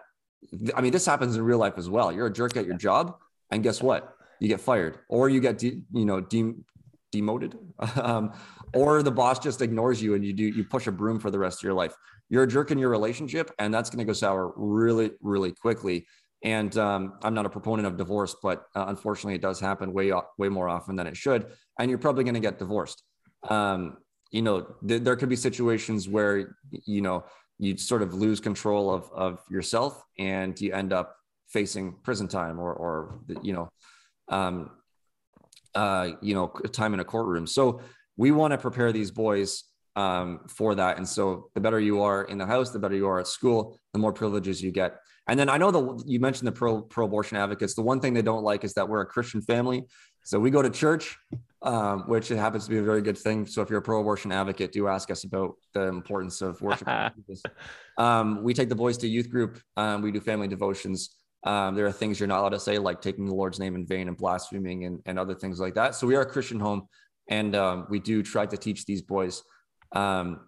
I 0.75 0.81
mean, 0.81 0.91
this 0.91 1.05
happens 1.05 1.35
in 1.35 1.43
real 1.43 1.59
life 1.59 1.75
as 1.77 1.87
well. 1.87 2.11
You're 2.11 2.25
a 2.25 2.33
jerk 2.33 2.57
at 2.57 2.65
your 2.65 2.77
job, 2.77 3.15
and 3.51 3.61
guess 3.61 3.81
what? 3.81 4.15
You 4.39 4.47
get 4.47 4.59
fired, 4.59 4.97
or 5.07 5.29
you 5.29 5.39
get 5.39 5.59
de- 5.59 5.83
you 5.93 6.05
know 6.05 6.19
de- 6.19 6.55
demoted, 7.11 7.57
um, 8.01 8.33
or 8.73 9.03
the 9.03 9.11
boss 9.11 9.39
just 9.39 9.61
ignores 9.61 10.01
you 10.01 10.15
and 10.15 10.25
you 10.25 10.33
do 10.33 10.43
you 10.43 10.63
push 10.63 10.87
a 10.87 10.91
broom 10.91 11.19
for 11.19 11.31
the 11.31 11.39
rest 11.39 11.59
of 11.59 11.63
your 11.63 11.73
life. 11.73 11.93
You're 12.29 12.43
a 12.43 12.47
jerk 12.47 12.71
in 12.71 12.77
your 12.77 12.89
relationship, 12.89 13.51
and 13.59 13.73
that's 13.73 13.89
going 13.89 13.99
to 13.99 14.05
go 14.05 14.13
sour 14.13 14.53
really, 14.55 15.11
really 15.21 15.51
quickly. 15.51 16.07
And 16.43 16.75
um, 16.77 17.19
I'm 17.23 17.33
not 17.33 17.45
a 17.45 17.49
proponent 17.49 17.87
of 17.87 17.97
divorce, 17.97 18.35
but 18.41 18.65
uh, 18.75 18.85
unfortunately, 18.87 19.35
it 19.35 19.41
does 19.41 19.59
happen 19.59 19.93
way 19.93 20.11
way 20.37 20.49
more 20.49 20.69
often 20.69 20.95
than 20.95 21.07
it 21.07 21.17
should. 21.17 21.47
And 21.77 21.89
you're 21.89 21.99
probably 21.99 22.23
going 22.23 22.35
to 22.35 22.39
get 22.39 22.57
divorced. 22.57 23.03
Um, 23.49 23.97
you 24.31 24.41
know, 24.41 24.75
th- 24.87 25.03
there 25.03 25.15
could 25.15 25.29
be 25.29 25.35
situations 25.35 26.07
where 26.07 26.55
you 26.85 27.01
know 27.01 27.25
you 27.59 27.77
sort 27.77 28.01
of 28.01 28.13
lose 28.13 28.39
control 28.39 28.91
of 28.91 29.11
of 29.11 29.39
yourself, 29.49 30.01
and 30.17 30.59
you 30.59 30.73
end 30.73 30.93
up 30.93 31.15
facing 31.49 31.95
prison 32.03 32.27
time 32.27 32.59
or 32.59 32.73
or 32.73 33.19
you 33.41 33.53
know 33.53 33.69
um, 34.29 34.71
uh, 35.75 36.11
you 36.21 36.33
know, 36.33 36.47
time 36.71 36.93
in 36.93 36.99
a 36.99 37.05
courtroom. 37.05 37.47
So 37.47 37.81
we 38.17 38.31
want 38.31 38.51
to 38.51 38.57
prepare 38.57 38.91
these 38.91 39.11
boys 39.11 39.63
um, 39.95 40.41
for 40.47 40.75
that. 40.75 40.97
And 40.97 41.07
so 41.07 41.49
the 41.53 41.61
better 41.61 41.79
you 41.79 42.01
are 42.01 42.23
in 42.23 42.37
the 42.37 42.45
house, 42.45 42.71
the 42.71 42.79
better 42.79 42.95
you 42.95 43.07
are 43.07 43.19
at 43.19 43.27
school, 43.27 43.77
the 43.93 43.99
more 43.99 44.13
privileges 44.13 44.61
you 44.61 44.71
get. 44.71 44.97
And 45.27 45.39
then 45.39 45.49
I 45.49 45.57
know 45.57 45.71
that 45.71 46.03
you 46.07 46.19
mentioned 46.19 46.47
the 46.47 46.51
pro 46.51 46.81
pro 46.81 47.05
abortion 47.05 47.37
advocates. 47.37 47.73
The 47.73 47.81
one 47.81 47.99
thing 47.99 48.13
they 48.13 48.21
don't 48.21 48.43
like 48.43 48.63
is 48.63 48.73
that 48.73 48.87
we're 48.87 49.01
a 49.01 49.05
Christian 49.05 49.41
family. 49.41 49.85
So 50.23 50.39
we 50.39 50.51
go 50.51 50.61
to 50.61 50.69
church, 50.69 51.17
um, 51.61 52.01
which 52.07 52.31
it 52.31 52.37
happens 52.37 52.65
to 52.65 52.69
be 52.69 52.77
a 52.77 52.83
very 52.83 53.01
good 53.01 53.17
thing. 53.17 53.45
So 53.45 53.61
if 53.61 53.69
you're 53.69 53.79
a 53.79 53.83
pro 53.83 54.01
abortion 54.01 54.31
advocate, 54.31 54.71
do 54.71 54.87
ask 54.87 55.09
us 55.09 55.23
about 55.23 55.55
the 55.73 55.87
importance 55.87 56.41
of 56.41 56.61
worship. 56.61 56.87
um, 57.97 58.43
we 58.43 58.53
take 58.53 58.69
the 58.69 58.75
boys 58.75 58.97
to 58.99 59.07
youth 59.07 59.29
group. 59.29 59.59
Um, 59.77 60.01
we 60.01 60.11
do 60.11 60.19
family 60.19 60.47
devotions. 60.47 61.15
Um, 61.43 61.75
there 61.75 61.85
are 61.87 61.91
things 61.91 62.19
you're 62.19 62.27
not 62.27 62.39
allowed 62.39 62.49
to 62.49 62.59
say, 62.59 62.77
like 62.77 63.01
taking 63.01 63.25
the 63.25 63.33
Lord's 63.33 63.59
name 63.59 63.75
in 63.75 63.85
vain 63.85 64.07
and 64.07 64.15
blaspheming 64.15 64.85
and, 64.85 65.01
and 65.05 65.17
other 65.17 65.33
things 65.33 65.59
like 65.59 65.73
that. 65.75 65.95
So 65.95 66.05
we 66.05 66.15
are 66.15 66.21
a 66.21 66.25
Christian 66.25 66.59
home, 66.59 66.87
and 67.27 67.55
um, 67.55 67.87
we 67.89 67.99
do 67.99 68.21
try 68.21 68.45
to 68.45 68.57
teach 68.57 68.85
these 68.85 69.01
boys, 69.01 69.43
um, 69.93 70.41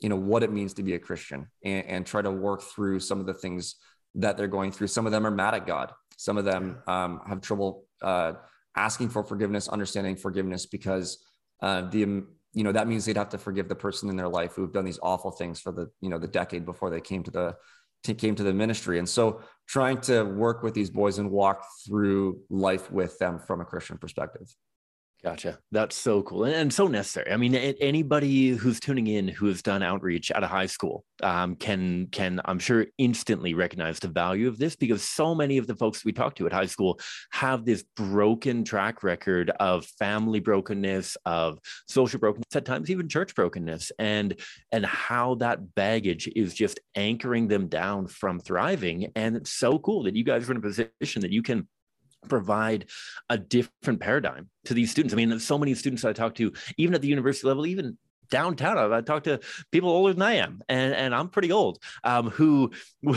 you 0.00 0.08
know, 0.08 0.16
what 0.16 0.42
it 0.42 0.52
means 0.52 0.74
to 0.74 0.82
be 0.82 0.94
a 0.94 0.98
Christian, 0.98 1.46
and, 1.64 1.86
and, 1.86 2.06
try 2.06 2.22
to 2.22 2.30
work 2.30 2.62
through 2.62 2.98
some 2.98 3.20
of 3.20 3.26
the 3.26 3.34
things 3.34 3.76
that 4.16 4.36
they're 4.36 4.48
going 4.48 4.72
through. 4.72 4.88
Some 4.88 5.06
of 5.06 5.12
them 5.12 5.26
are 5.26 5.30
mad 5.30 5.54
at 5.54 5.66
God. 5.66 5.92
Some 6.16 6.36
of 6.36 6.44
them 6.44 6.78
um, 6.88 7.20
have 7.28 7.40
trouble 7.40 7.84
uh, 8.02 8.32
asking 8.76 9.10
for 9.10 9.22
forgiveness, 9.22 9.68
understanding 9.68 10.16
forgiveness, 10.16 10.66
because 10.66 11.18
uh, 11.62 11.82
the 11.82 12.24
you 12.54 12.64
know 12.64 12.72
that 12.72 12.88
means 12.88 13.04
they'd 13.04 13.16
have 13.16 13.30
to 13.30 13.38
forgive 13.38 13.68
the 13.68 13.74
person 13.74 14.08
in 14.08 14.16
their 14.16 14.28
life 14.28 14.54
who've 14.54 14.72
done 14.72 14.84
these 14.84 14.98
awful 15.02 15.30
things 15.30 15.60
for 15.60 15.72
the 15.72 15.90
you 16.00 16.10
know 16.10 16.18
the 16.18 16.28
decade 16.28 16.66
before 16.66 16.90
they 16.90 17.00
came 17.00 17.22
to 17.22 17.30
the 17.30 17.54
came 18.02 18.34
to 18.34 18.42
the 18.42 18.52
ministry. 18.52 18.98
And 18.98 19.08
so 19.08 19.40
trying 19.66 20.00
to 20.02 20.24
work 20.24 20.62
with 20.62 20.74
these 20.74 20.90
boys 20.90 21.18
and 21.18 21.30
walk 21.30 21.64
through 21.86 22.40
life 22.50 22.90
with 22.90 23.18
them 23.18 23.38
from 23.38 23.60
a 23.60 23.64
Christian 23.64 23.98
perspective. 23.98 24.54
Gotcha. 25.24 25.60
That's 25.70 25.94
so 25.94 26.22
cool 26.22 26.44
and, 26.44 26.54
and, 26.54 26.74
so 26.74 26.88
necessary. 26.88 27.30
I 27.30 27.36
mean, 27.36 27.54
anybody 27.54 28.48
who's 28.48 28.80
tuning 28.80 29.06
in 29.06 29.28
who 29.28 29.46
has 29.46 29.62
done 29.62 29.80
outreach 29.80 30.32
at 30.32 30.42
a 30.42 30.48
high 30.48 30.66
school 30.66 31.04
um, 31.22 31.54
can 31.54 32.08
can 32.10 32.40
I'm 32.44 32.58
sure 32.58 32.86
instantly 32.98 33.54
recognize 33.54 34.00
the 34.00 34.08
value 34.08 34.48
of 34.48 34.58
this 34.58 34.74
because 34.74 35.00
so 35.04 35.32
many 35.32 35.58
of 35.58 35.68
the 35.68 35.76
folks 35.76 36.04
we 36.04 36.12
talk 36.12 36.34
to 36.36 36.46
at 36.46 36.52
high 36.52 36.66
school 36.66 36.98
have 37.30 37.64
this 37.64 37.84
broken 37.94 38.64
track 38.64 39.04
record 39.04 39.50
of 39.60 39.86
family 39.96 40.40
brokenness, 40.40 41.16
of 41.24 41.60
social 41.86 42.18
brokenness, 42.18 42.56
at 42.56 42.64
times 42.64 42.90
even 42.90 43.08
church 43.08 43.32
brokenness, 43.36 43.92
and 44.00 44.40
and 44.72 44.84
how 44.84 45.36
that 45.36 45.76
baggage 45.76 46.28
is 46.34 46.52
just 46.52 46.80
anchoring 46.96 47.46
them 47.46 47.68
down 47.68 48.08
from 48.08 48.40
thriving. 48.40 49.12
And 49.14 49.36
it's 49.36 49.52
so 49.52 49.78
cool 49.78 50.02
that 50.02 50.16
you 50.16 50.24
guys 50.24 50.48
are 50.48 50.50
in 50.50 50.58
a 50.58 50.60
position 50.60 51.22
that 51.22 51.30
you 51.30 51.44
can 51.44 51.68
provide 52.28 52.86
a 53.28 53.38
different 53.38 54.00
paradigm 54.00 54.48
to 54.66 54.74
these 54.74 54.90
students. 54.90 55.14
I 55.14 55.16
mean, 55.16 55.28
there's 55.28 55.44
so 55.44 55.58
many 55.58 55.74
students 55.74 56.04
I 56.04 56.12
talk 56.12 56.34
to, 56.36 56.52
even 56.76 56.94
at 56.94 57.02
the 57.02 57.08
university 57.08 57.46
level, 57.46 57.66
even 57.66 57.98
downtown, 58.30 58.78
I, 58.78 58.98
I 58.98 59.00
talk 59.02 59.24
to 59.24 59.40
people 59.70 59.90
older 59.90 60.14
than 60.14 60.22
I 60.22 60.34
am, 60.34 60.62
and, 60.68 60.94
and 60.94 61.14
I'm 61.14 61.28
pretty 61.28 61.52
old, 61.52 61.78
um, 62.04 62.30
who. 62.30 62.72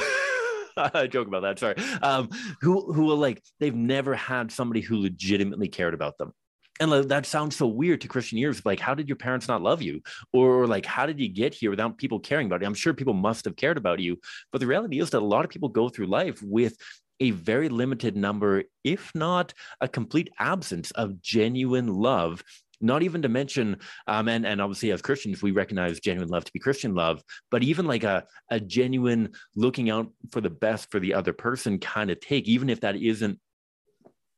I 0.78 1.08
joke 1.08 1.30
about 1.30 1.44
that. 1.44 1.58
Sorry. 1.58 1.76
Um, 2.02 2.28
who 2.60 2.92
who 2.92 3.06
will 3.06 3.16
like 3.16 3.42
they've 3.62 3.74
never 3.74 4.14
had 4.14 4.52
somebody 4.52 4.82
who 4.82 4.98
legitimately 4.98 5.70
cared 5.70 5.94
about 5.94 6.18
them 6.18 6.34
and 6.80 6.92
that 6.92 7.26
sounds 7.26 7.56
so 7.56 7.68
weird 7.68 8.02
to 8.02 8.08
christian 8.08 8.38
ears 8.38 8.66
like 8.66 8.80
how 8.80 8.94
did 8.94 9.08
your 9.08 9.16
parents 9.16 9.48
not 9.48 9.62
love 9.62 9.82
you 9.82 10.02
or 10.34 10.68
like 10.68 10.86
how 10.86 11.06
did 11.06 11.20
you 11.20 11.30
get 11.30 11.54
here 11.54 11.70
without 11.70 11.98
people 11.98 12.20
caring 12.20 12.48
about 12.48 12.62
you 12.62 12.68
i'm 12.68 12.74
sure 12.74 12.94
people 12.94 13.14
must 13.14 13.46
have 13.46 13.56
cared 13.56 13.78
about 13.78 14.00
you 14.00 14.20
but 14.52 14.60
the 14.60 14.68
reality 14.68 15.00
is 15.00 15.10
that 15.10 15.22
a 15.22 15.26
lot 15.26 15.46
of 15.46 15.52
people 15.52 15.70
go 15.70 15.90
through 15.90 16.08
life 16.08 16.42
with 16.42 16.76
a 17.20 17.32
very 17.32 17.70
limited 17.70 18.16
number 18.16 18.64
if 18.84 19.12
not 19.16 19.54
a 19.82 19.88
complete 19.88 20.30
absence 20.40 20.92
of 20.92 21.22
genuine 21.22 21.88
love 21.88 22.44
not 22.82 23.04
even 23.04 23.22
to 23.22 23.30
mention 23.30 23.78
um, 24.08 24.28
and, 24.28 24.46
and 24.46 24.62
obviously 24.62 24.92
as 24.92 25.02
christians 25.02 25.42
we 25.42 25.52
recognize 25.52 26.00
genuine 26.00 26.30
love 26.30 26.44
to 26.44 26.52
be 26.52 26.60
christian 26.60 26.94
love 26.94 27.24
but 27.52 27.64
even 27.64 27.86
like 27.86 28.04
a, 28.04 28.26
a 28.52 28.60
genuine 28.60 29.32
looking 29.56 29.90
out 29.90 30.12
for 30.32 30.42
the 30.42 30.50
best 30.50 30.92
for 30.92 31.00
the 31.00 31.14
other 31.14 31.34
person 31.34 31.80
kind 31.80 32.12
of 32.12 32.20
take 32.20 32.48
even 32.48 32.70
if 32.70 32.82
that 32.82 32.96
isn't 32.96 33.40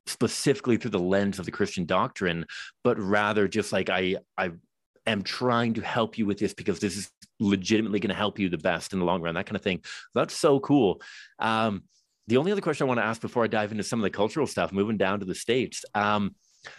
specifically 0.06 0.76
through 0.76 0.90
the 0.90 0.98
lens 0.98 1.38
of 1.38 1.44
the 1.44 1.50
christian 1.50 1.84
doctrine 1.84 2.46
but 2.84 2.98
rather 2.98 3.48
just 3.48 3.72
like 3.72 3.90
i 3.90 4.16
i 4.38 4.50
am 5.08 5.22
trying 5.22 5.74
to 5.74 5.80
help 5.80 6.18
you 6.18 6.26
with 6.26 6.38
this 6.38 6.54
because 6.54 6.78
this 6.78 6.96
is 6.96 7.10
legitimately 7.40 8.00
going 8.00 8.10
to 8.10 8.14
help 8.14 8.38
you 8.38 8.48
the 8.48 8.58
best 8.58 8.92
in 8.92 8.98
the 8.98 9.04
long 9.04 9.22
run 9.22 9.34
that 9.34 9.46
kind 9.46 9.56
of 9.56 9.62
thing. 9.62 9.82
That's 10.14 10.34
so 10.34 10.60
cool. 10.60 11.00
Um, 11.38 11.84
the 12.28 12.36
only 12.36 12.52
other 12.52 12.60
question 12.60 12.84
i 12.84 12.88
want 12.88 12.98
to 12.98 13.04
ask 13.04 13.20
before 13.20 13.42
i 13.42 13.46
dive 13.46 13.72
into 13.72 13.82
some 13.82 13.98
of 13.98 14.04
the 14.04 14.10
cultural 14.10 14.46
stuff 14.46 14.72
moving 14.72 14.96
down 14.96 15.18
to 15.18 15.26
the 15.26 15.34
states 15.34 15.84
um, 15.94 16.34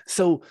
so 0.08 0.41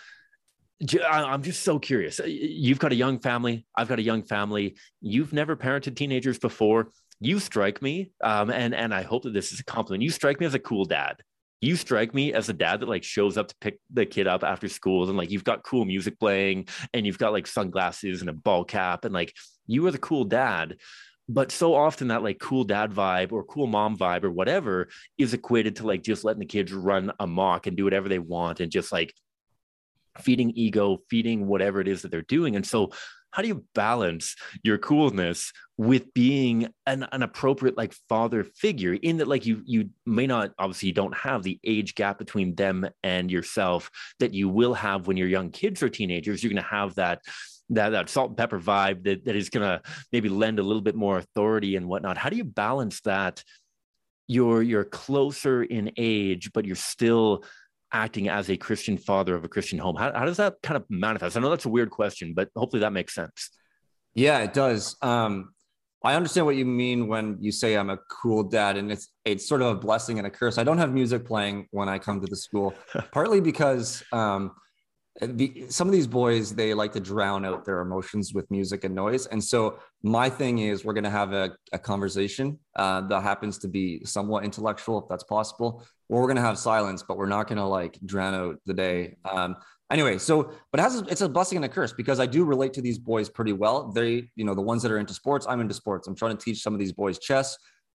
I'm 1.05 1.43
just 1.43 1.62
so 1.62 1.78
curious. 1.78 2.21
Uh, 2.21 2.25
you've 2.26 2.78
got 2.78 2.93
a 2.93 2.97
young 2.97 3.19
family. 3.19 3.67
I've 3.76 3.88
got 3.88 3.99
a 3.99 4.02
young 4.02 4.23
family. 4.23 4.76
You've 5.00 5.33
never 5.33 5.57
parented 5.57 5.97
teenagers 5.97 6.38
before. 6.38 6.90
You 7.21 7.40
strike 7.40 7.83
me, 7.83 8.12
um, 8.23 8.50
and 8.50 8.75
and 8.75 8.95
I 8.95 9.02
hope 9.02 9.25
that 9.25 9.33
this 9.33 9.52
is 9.52 9.59
a 9.59 9.64
compliment. 9.64 10.05
You 10.05 10.11
strike 10.11 10.38
me 10.38 10.47
as 10.47 10.55
a 10.55 10.61
cool 10.61 10.85
dad. 10.85 11.17
You 11.61 11.75
strike 11.75 12.14
me 12.14 12.33
as 12.33 12.49
a 12.49 12.52
dad 12.52 12.78
that 12.81 12.88
like 12.88 13.02
shows 13.02 13.37
up 13.37 13.49
to 13.49 13.57
pick 13.61 13.81
the 13.93 14.07
kid 14.07 14.28
up 14.28 14.45
after 14.45 14.69
school, 14.69 15.09
and 15.09 15.19
like 15.19 15.33
you've 15.33 15.43
got 15.43 15.64
cool 15.64 15.85
music 15.85 16.21
playing, 16.21 16.69
and 16.95 17.05
you've 17.05 17.19
got 17.19 17.33
like 17.33 17.49
sunglasses 17.49 18.21
and 18.21 18.31
a 18.31 18.33
ball 18.33 18.64
cap, 18.64 19.05
and 19.05 19.12
like 19.12 19.35
you 19.67 19.85
are 19.88 19.90
the 19.90 19.99
cool 19.99 20.25
dad. 20.25 20.76
But 21.28 21.52
so 21.52 21.75
often 21.75 22.08
that 22.08 22.23
like 22.23 22.38
cool 22.38 22.64
dad 22.64 22.92
vibe 22.92 23.32
or 23.32 23.44
cool 23.44 23.66
mom 23.66 23.97
vibe 23.97 24.25
or 24.25 24.30
whatever 24.30 24.88
is 25.18 25.35
equated 25.35 25.76
to 25.76 25.87
like 25.87 26.02
just 26.02 26.25
letting 26.25 26.40
the 26.40 26.47
kids 26.47 26.73
run 26.73 27.12
amok 27.20 27.66
and 27.66 27.76
do 27.76 27.85
whatever 27.85 28.08
they 28.08 28.18
want 28.18 28.61
and 28.61 28.73
just 28.73 28.92
like 28.92 29.14
feeding 30.18 30.50
ego, 30.50 30.99
feeding 31.11 31.47
whatever 31.47 31.80
it 31.80 31.88
is 31.88 32.02
that 32.02 32.11
they're 32.11 32.23
doing. 32.23 32.56
And 32.56 32.66
so, 32.66 32.90
how 33.30 33.42
do 33.42 33.49
you 33.49 33.64
balance 33.75 34.37
your 34.62 34.78
coolness 34.78 35.52
with 35.76 36.12
being 36.14 36.68
an, 36.87 37.06
an 37.12 37.23
appropriate 37.23 37.76
like 37.76 37.94
father 38.08 38.42
figure 38.42 38.94
in 38.94 39.18
that 39.18 39.28
like 39.28 39.44
you 39.44 39.62
you 39.66 39.90
may 40.06 40.26
not 40.26 40.52
obviously 40.58 40.88
you 40.88 40.94
don't 40.94 41.16
have 41.16 41.42
the 41.42 41.61
age 41.62 41.94
gap 41.94 42.18
between 42.18 42.54
them 42.54 42.88
and 43.02 43.30
yourself 43.30 43.90
that 44.18 44.32
you 44.32 44.49
will 44.49 44.75
have 44.75 45.06
when 45.06 45.16
your 45.16 45.28
young 45.28 45.50
kids 45.50 45.82
are 45.82 45.90
teenagers 45.90 46.42
you're 46.42 46.52
going 46.52 46.62
to 46.62 46.68
have 46.68 46.94
that 46.94 47.20
that, 47.71 47.91
that 47.91 48.09
salt 48.09 48.31
and 48.31 48.37
pepper 48.37 48.59
vibe 48.59 49.05
that, 49.05 49.25
that 49.25 49.37
is 49.37 49.51
going 49.51 49.67
to 49.67 49.81
maybe 50.13 50.29
lend 50.29 50.59
a 50.59 50.63
little 50.63 50.83
bit 50.83 50.95
more 50.95 51.19
authority 51.19 51.77
and 51.77 51.87
whatnot 51.87 52.17
how 52.17 52.29
do 52.29 52.37
you 52.37 52.45
balance 52.45 53.01
that 53.03 53.43
you're 54.27 54.63
you're 54.63 54.85
closer 54.85 55.63
in 55.63 55.91
age 55.97 56.51
but 56.53 56.65
you're 56.65 56.77
still 56.77 57.45
acting 57.93 58.29
as 58.29 58.51
a 58.51 58.57
Christian 58.57 58.99
father 58.99 59.35
of 59.35 59.45
a 59.45 59.49
Christian 59.49 59.79
home? 59.79 59.97
How, 59.97 60.13
how 60.13 60.25
does 60.25 60.37
that 60.39 60.57
kind 60.63 60.77
of 60.77 60.85
manifest? 60.89 61.37
I 61.37 61.41
know 61.41 61.51
that's 61.51 61.65
a 61.65 61.71
weird 61.71 61.91
question, 61.91 62.35
but 62.35 62.51
hopefully 62.55 62.81
that 62.81 62.93
makes 62.93 63.15
sense. 63.15 63.51
Yeah, 64.15 64.39
it 64.41 64.53
does. 64.53 64.97
Um, 65.03 65.55
I 66.05 66.15
understand 66.15 66.47
what 66.47 66.57
you 66.57 66.65
mean 66.65 67.09
when 67.09 67.39
you 67.41 67.51
say 67.51 67.75
I'm 67.77 67.91
a 67.91 67.99
cool 68.09 68.45
dad, 68.45 68.77
and 68.77 68.91
it's 68.93 69.09
it's 69.25 69.49
sort 69.49 69.63
of 69.63 69.69
a 69.69 69.75
blessing 69.75 70.19
and 70.19 70.27
a 70.27 70.31
curse. 70.31 70.57
I 70.57 70.65
don't 70.65 70.79
have 70.79 70.93
music 70.93 71.25
playing 71.25 71.67
when 71.71 71.89
I 71.89 71.99
come 71.99 72.21
to 72.21 72.27
the 72.27 72.37
school, 72.37 72.75
partly 73.13 73.41
because 73.41 74.03
um, 74.13 74.53
the, 75.21 75.67
some 75.69 75.89
of 75.89 75.93
these 75.93 76.07
boys 76.07 76.55
they 76.55 76.75
like 76.75 76.93
to 76.93 77.01
drown 77.01 77.45
out 77.45 77.65
their 77.65 77.81
emotions 77.81 78.33
with 78.33 78.51
music 78.51 78.85
and 78.85 78.95
noise, 78.95 79.27
and 79.27 79.43
so 79.43 79.79
my 80.03 80.31
thing 80.31 80.59
is 80.59 80.85
we're 80.85 80.93
going 80.93 81.05
to 81.05 81.11
have 81.11 81.33
a, 81.33 81.53
a 81.73 81.79
conversation 81.79 82.59
uh, 82.77 83.01
that 83.09 83.23
happens 83.23 83.59
to 83.59 83.69
be 83.69 84.05
somewhat 84.05 84.45
intellectual, 84.45 85.03
if 85.03 85.09
that's 85.09 85.25
possible, 85.25 85.83
or 86.09 86.21
we're 86.21 86.27
going 86.27 86.37
to 86.37 86.43
have 86.43 86.59
silence, 86.59 87.03
but 87.03 87.17
we're 87.17 87.27
not 87.27 87.49
going 87.49 87.59
to 87.59 87.65
like 87.65 87.99
drown 88.07 88.35
out 88.35 88.57
the 88.65 88.75
day. 88.75 89.17
Um, 89.25 89.57
anyway, 89.91 90.19
so, 90.19 90.53
but 90.71 90.81
it 90.81 90.83
has, 90.83 91.03
it's 91.09 91.21
a 91.21 91.29
blessing 91.29 91.57
and 91.57 91.65
a 91.65 91.69
curse 91.69 91.93
because 91.93 92.21
I 92.21 92.27
do 92.27 92.45
relate 92.45 92.73
to 92.75 92.83
these 92.83 92.99
boys 92.99 93.29
pretty 93.29 93.53
well. 93.53 93.91
They, 93.91 94.31
you 94.37 94.45
know, 94.45 94.55
the 94.55 94.63
ones 94.63 94.83
that 94.83 94.93
are 94.93 94.99
into 94.99 95.15
sports, 95.15 95.47
I'm 95.49 95.61
into 95.61 95.75
sports. 95.75 96.07
I'm 96.07 96.15
trying 96.15 96.37
to 96.37 96.43
teach 96.43 96.63
some 96.63 96.75
of 96.75 96.79
these 96.79 96.93
boys 96.93 97.19
chess. 97.19 97.57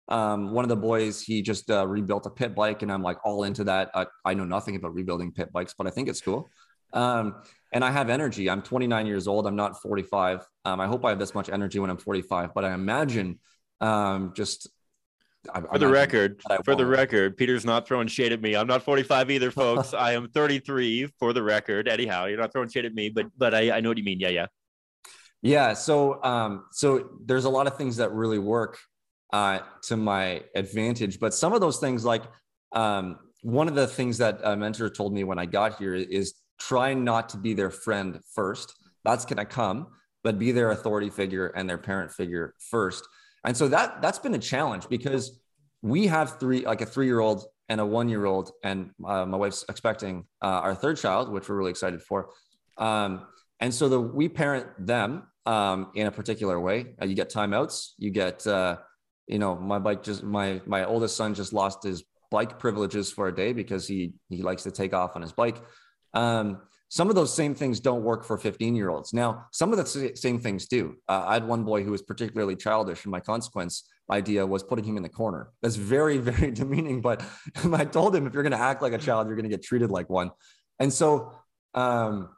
Um, 0.09 0.53
one 0.53 0.65
of 0.65 0.71
the 0.71 0.77
boys, 0.77 1.21
he 1.21 1.43
just 1.43 1.71
uh, 1.71 1.87
rebuilt 1.87 2.25
a 2.27 2.31
pit 2.31 2.55
bike, 2.55 2.83
and 2.83 2.91
I'm 2.91 3.03
like 3.03 3.19
all 3.25 3.45
into 3.45 3.65
that. 3.65 3.91
I, 3.95 4.07
I 4.25 4.35
know 4.35 4.45
nothing 4.45 4.77
about 4.77 4.95
rebuilding 4.95 5.33
pit 5.33 5.53
bikes, 5.53 5.75
but 5.77 5.87
I 5.87 5.91
think 5.91 6.09
it's 6.09 6.21
cool. 6.21 6.49
Um, 6.93 7.37
and 7.73 7.85
I 7.85 7.91
have 7.91 8.09
energy. 8.09 8.49
I'm 8.49 8.63
29 8.63 9.07
years 9.07 9.29
old. 9.29 9.47
I'm 9.47 9.57
not 9.57 9.81
45. 9.83 10.47
Um, 10.65 10.81
I 10.81 10.87
hope 10.87 11.05
I 11.05 11.11
have 11.11 11.19
this 11.19 11.35
much 11.35 11.49
energy 11.49 11.79
when 11.79 11.91
I'm 11.91 11.99
45, 11.99 12.55
but 12.55 12.65
I 12.65 12.73
imagine 12.73 13.39
um, 13.81 14.33
just 14.35 14.69
I, 15.55 15.61
for 15.61 15.79
the 15.79 15.89
record, 15.89 16.43
for 16.65 16.75
the 16.75 16.87
record, 16.87 17.37
Pieter's 17.37 17.65
not 17.65 17.87
throwing 17.87 18.09
shade 18.09 18.33
at 18.33 18.41
me. 18.41 18.57
I'm 18.57 18.67
not 18.67 18.83
45 18.83 19.31
either, 19.31 19.51
folks. 19.51 19.95
I 19.99 20.13
am 20.13 20.29
33 20.29 21.09
for 21.19 21.33
the 21.33 21.43
record. 21.43 21.89
Anyhow, 21.89 22.27
you're 22.27 22.39
not 22.39 22.53
throwing 22.53 22.69
shade 22.69 22.85
at 22.85 22.95
me, 22.95 23.09
but 23.09 23.27
but 23.37 23.55
I, 23.55 23.77
I 23.77 23.81
know 23.81 23.91
what 23.91 23.99
you 23.99 24.05
mean. 24.05 24.21
Yeah, 24.21 24.29
yeah. 24.31 24.47
Yeah. 25.41 25.73
So 25.75 26.23
um, 26.25 26.65
so 26.73 27.11
there's 27.25 27.45
a 27.45 27.51
lot 27.51 27.67
of 27.67 27.77
things 27.77 27.97
that 27.97 28.13
really 28.13 28.39
work 28.39 28.79
uh 29.33 29.61
to 29.83 29.97
my 29.97 30.43
advantage, 30.55 31.21
but 31.21 31.35
some 31.35 31.53
of 31.53 31.61
those 31.61 31.79
things, 31.79 32.05
like 32.05 32.25
um, 32.73 33.19
one 33.43 33.69
of 33.69 33.75
the 33.75 33.87
things 33.87 34.19
that 34.19 34.41
a 34.43 34.57
mentor 34.57 34.91
told 34.91 35.15
me 35.15 35.25
when 35.25 35.39
I 35.39 35.47
got 35.47 35.79
here 35.79 35.95
is 35.95 36.35
try 36.59 36.95
not 36.95 37.29
to 37.31 37.37
be 37.37 37.55
their 37.55 37.71
friend 37.71 38.21
first. 38.35 38.75
That's 39.05 39.25
gonna 39.25 39.45
come, 39.45 39.89
but 40.25 40.39
be 40.39 40.53
their 40.53 40.71
authority 40.71 41.11
figure 41.11 41.49
and 41.49 41.69
their 41.69 41.79
parent 41.79 42.13
figure 42.13 42.55
first. 42.59 43.07
And 43.45 43.57
so 43.57 43.69
that 43.69 44.03
that's 44.03 44.19
been 44.19 44.35
a 44.35 44.39
challenge 44.39 44.89
because 44.89 45.41
we 45.83 46.09
have 46.09 46.39
three, 46.41 46.65
like 46.65 46.81
a 46.81 46.87
three-year-old 46.87 47.45
and 47.69 47.81
a 47.81 47.87
one-year-old, 47.87 48.51
and 48.65 48.91
uh, 49.07 49.25
my 49.27 49.37
wife's 49.37 49.65
expecting 49.69 50.25
uh, 50.43 50.47
our 50.47 50.75
third 50.75 50.97
child, 50.97 51.31
which 51.31 51.49
we're 51.49 51.57
really 51.57 51.71
excited 51.71 52.03
for. 52.03 52.31
Um, 52.79 53.27
and 53.61 53.73
so 53.75 53.89
the 53.89 54.01
we 54.01 54.29
parent 54.29 54.67
them 54.79 55.25
um, 55.47 55.91
in 55.95 56.07
a 56.07 56.11
particular 56.11 56.59
way. 56.61 56.95
Uh, 57.01 57.07
you 57.07 57.15
get 57.15 57.31
timeouts. 57.31 57.91
You 57.99 58.11
get, 58.11 58.47
uh, 58.47 58.77
you 59.27 59.39
know, 59.39 59.57
my 59.57 59.79
bike 59.79 60.03
just 60.03 60.23
my 60.23 60.61
my 60.67 60.85
oldest 60.85 61.17
son 61.17 61.35
just 61.35 61.53
lost 61.53 61.83
his 61.83 62.05
bike 62.31 62.59
privileges 62.59 63.11
for 63.11 63.29
a 63.29 63.35
day 63.35 63.53
because 63.53 63.87
he 63.87 64.13
he 64.29 64.43
likes 64.43 64.63
to 64.65 64.71
take 64.71 64.95
off 64.95 65.17
on 65.17 65.23
his 65.23 65.33
bike. 65.33 65.63
Um, 66.15 66.61
some 66.91 67.11
of 67.11 67.15
those 67.15 67.35
same 67.35 67.55
things 67.55 67.81
don't 67.81 68.03
work 68.03 68.25
for 68.25 68.39
15 68.39 68.75
year 68.75 68.89
olds. 68.89 69.13
Now, 69.13 69.47
some 69.53 69.73
of 69.73 69.79
the 69.79 70.13
same 70.15 70.39
things 70.39 70.67
do. 70.67 70.97
Uh, 71.09 71.25
I 71.27 71.35
had 71.35 71.47
one 71.47 71.65
boy 71.65 71.85
who 71.85 71.91
was 71.91 72.03
particularly 72.03 72.57
childish, 72.57 73.05
and 73.05 73.13
my 73.13 73.21
consequence 73.21 73.89
idea 74.11 74.47
was 74.47 74.63
putting 74.63 74.85
him 74.85 74.97
in 74.97 75.03
the 75.03 75.09
corner. 75.09 75.51
That's 75.61 75.77
very, 75.77 76.19
very 76.31 76.51
demeaning. 76.51 77.03
But 77.03 77.23
I 77.73 77.85
told 77.85 78.17
him 78.17 78.27
if 78.27 78.33
you're 78.33 78.43
going 78.43 78.53
to 78.53 78.61
act 78.61 78.81
like 78.81 78.95
a 78.95 78.99
child, 78.99 79.27
you're 79.27 79.37
going 79.37 79.49
to 79.49 79.55
get 79.55 79.63
treated 79.63 79.91
like 79.91 80.09
one. 80.09 80.31
And 80.79 80.93
so 80.93 81.33
um, 81.75 82.31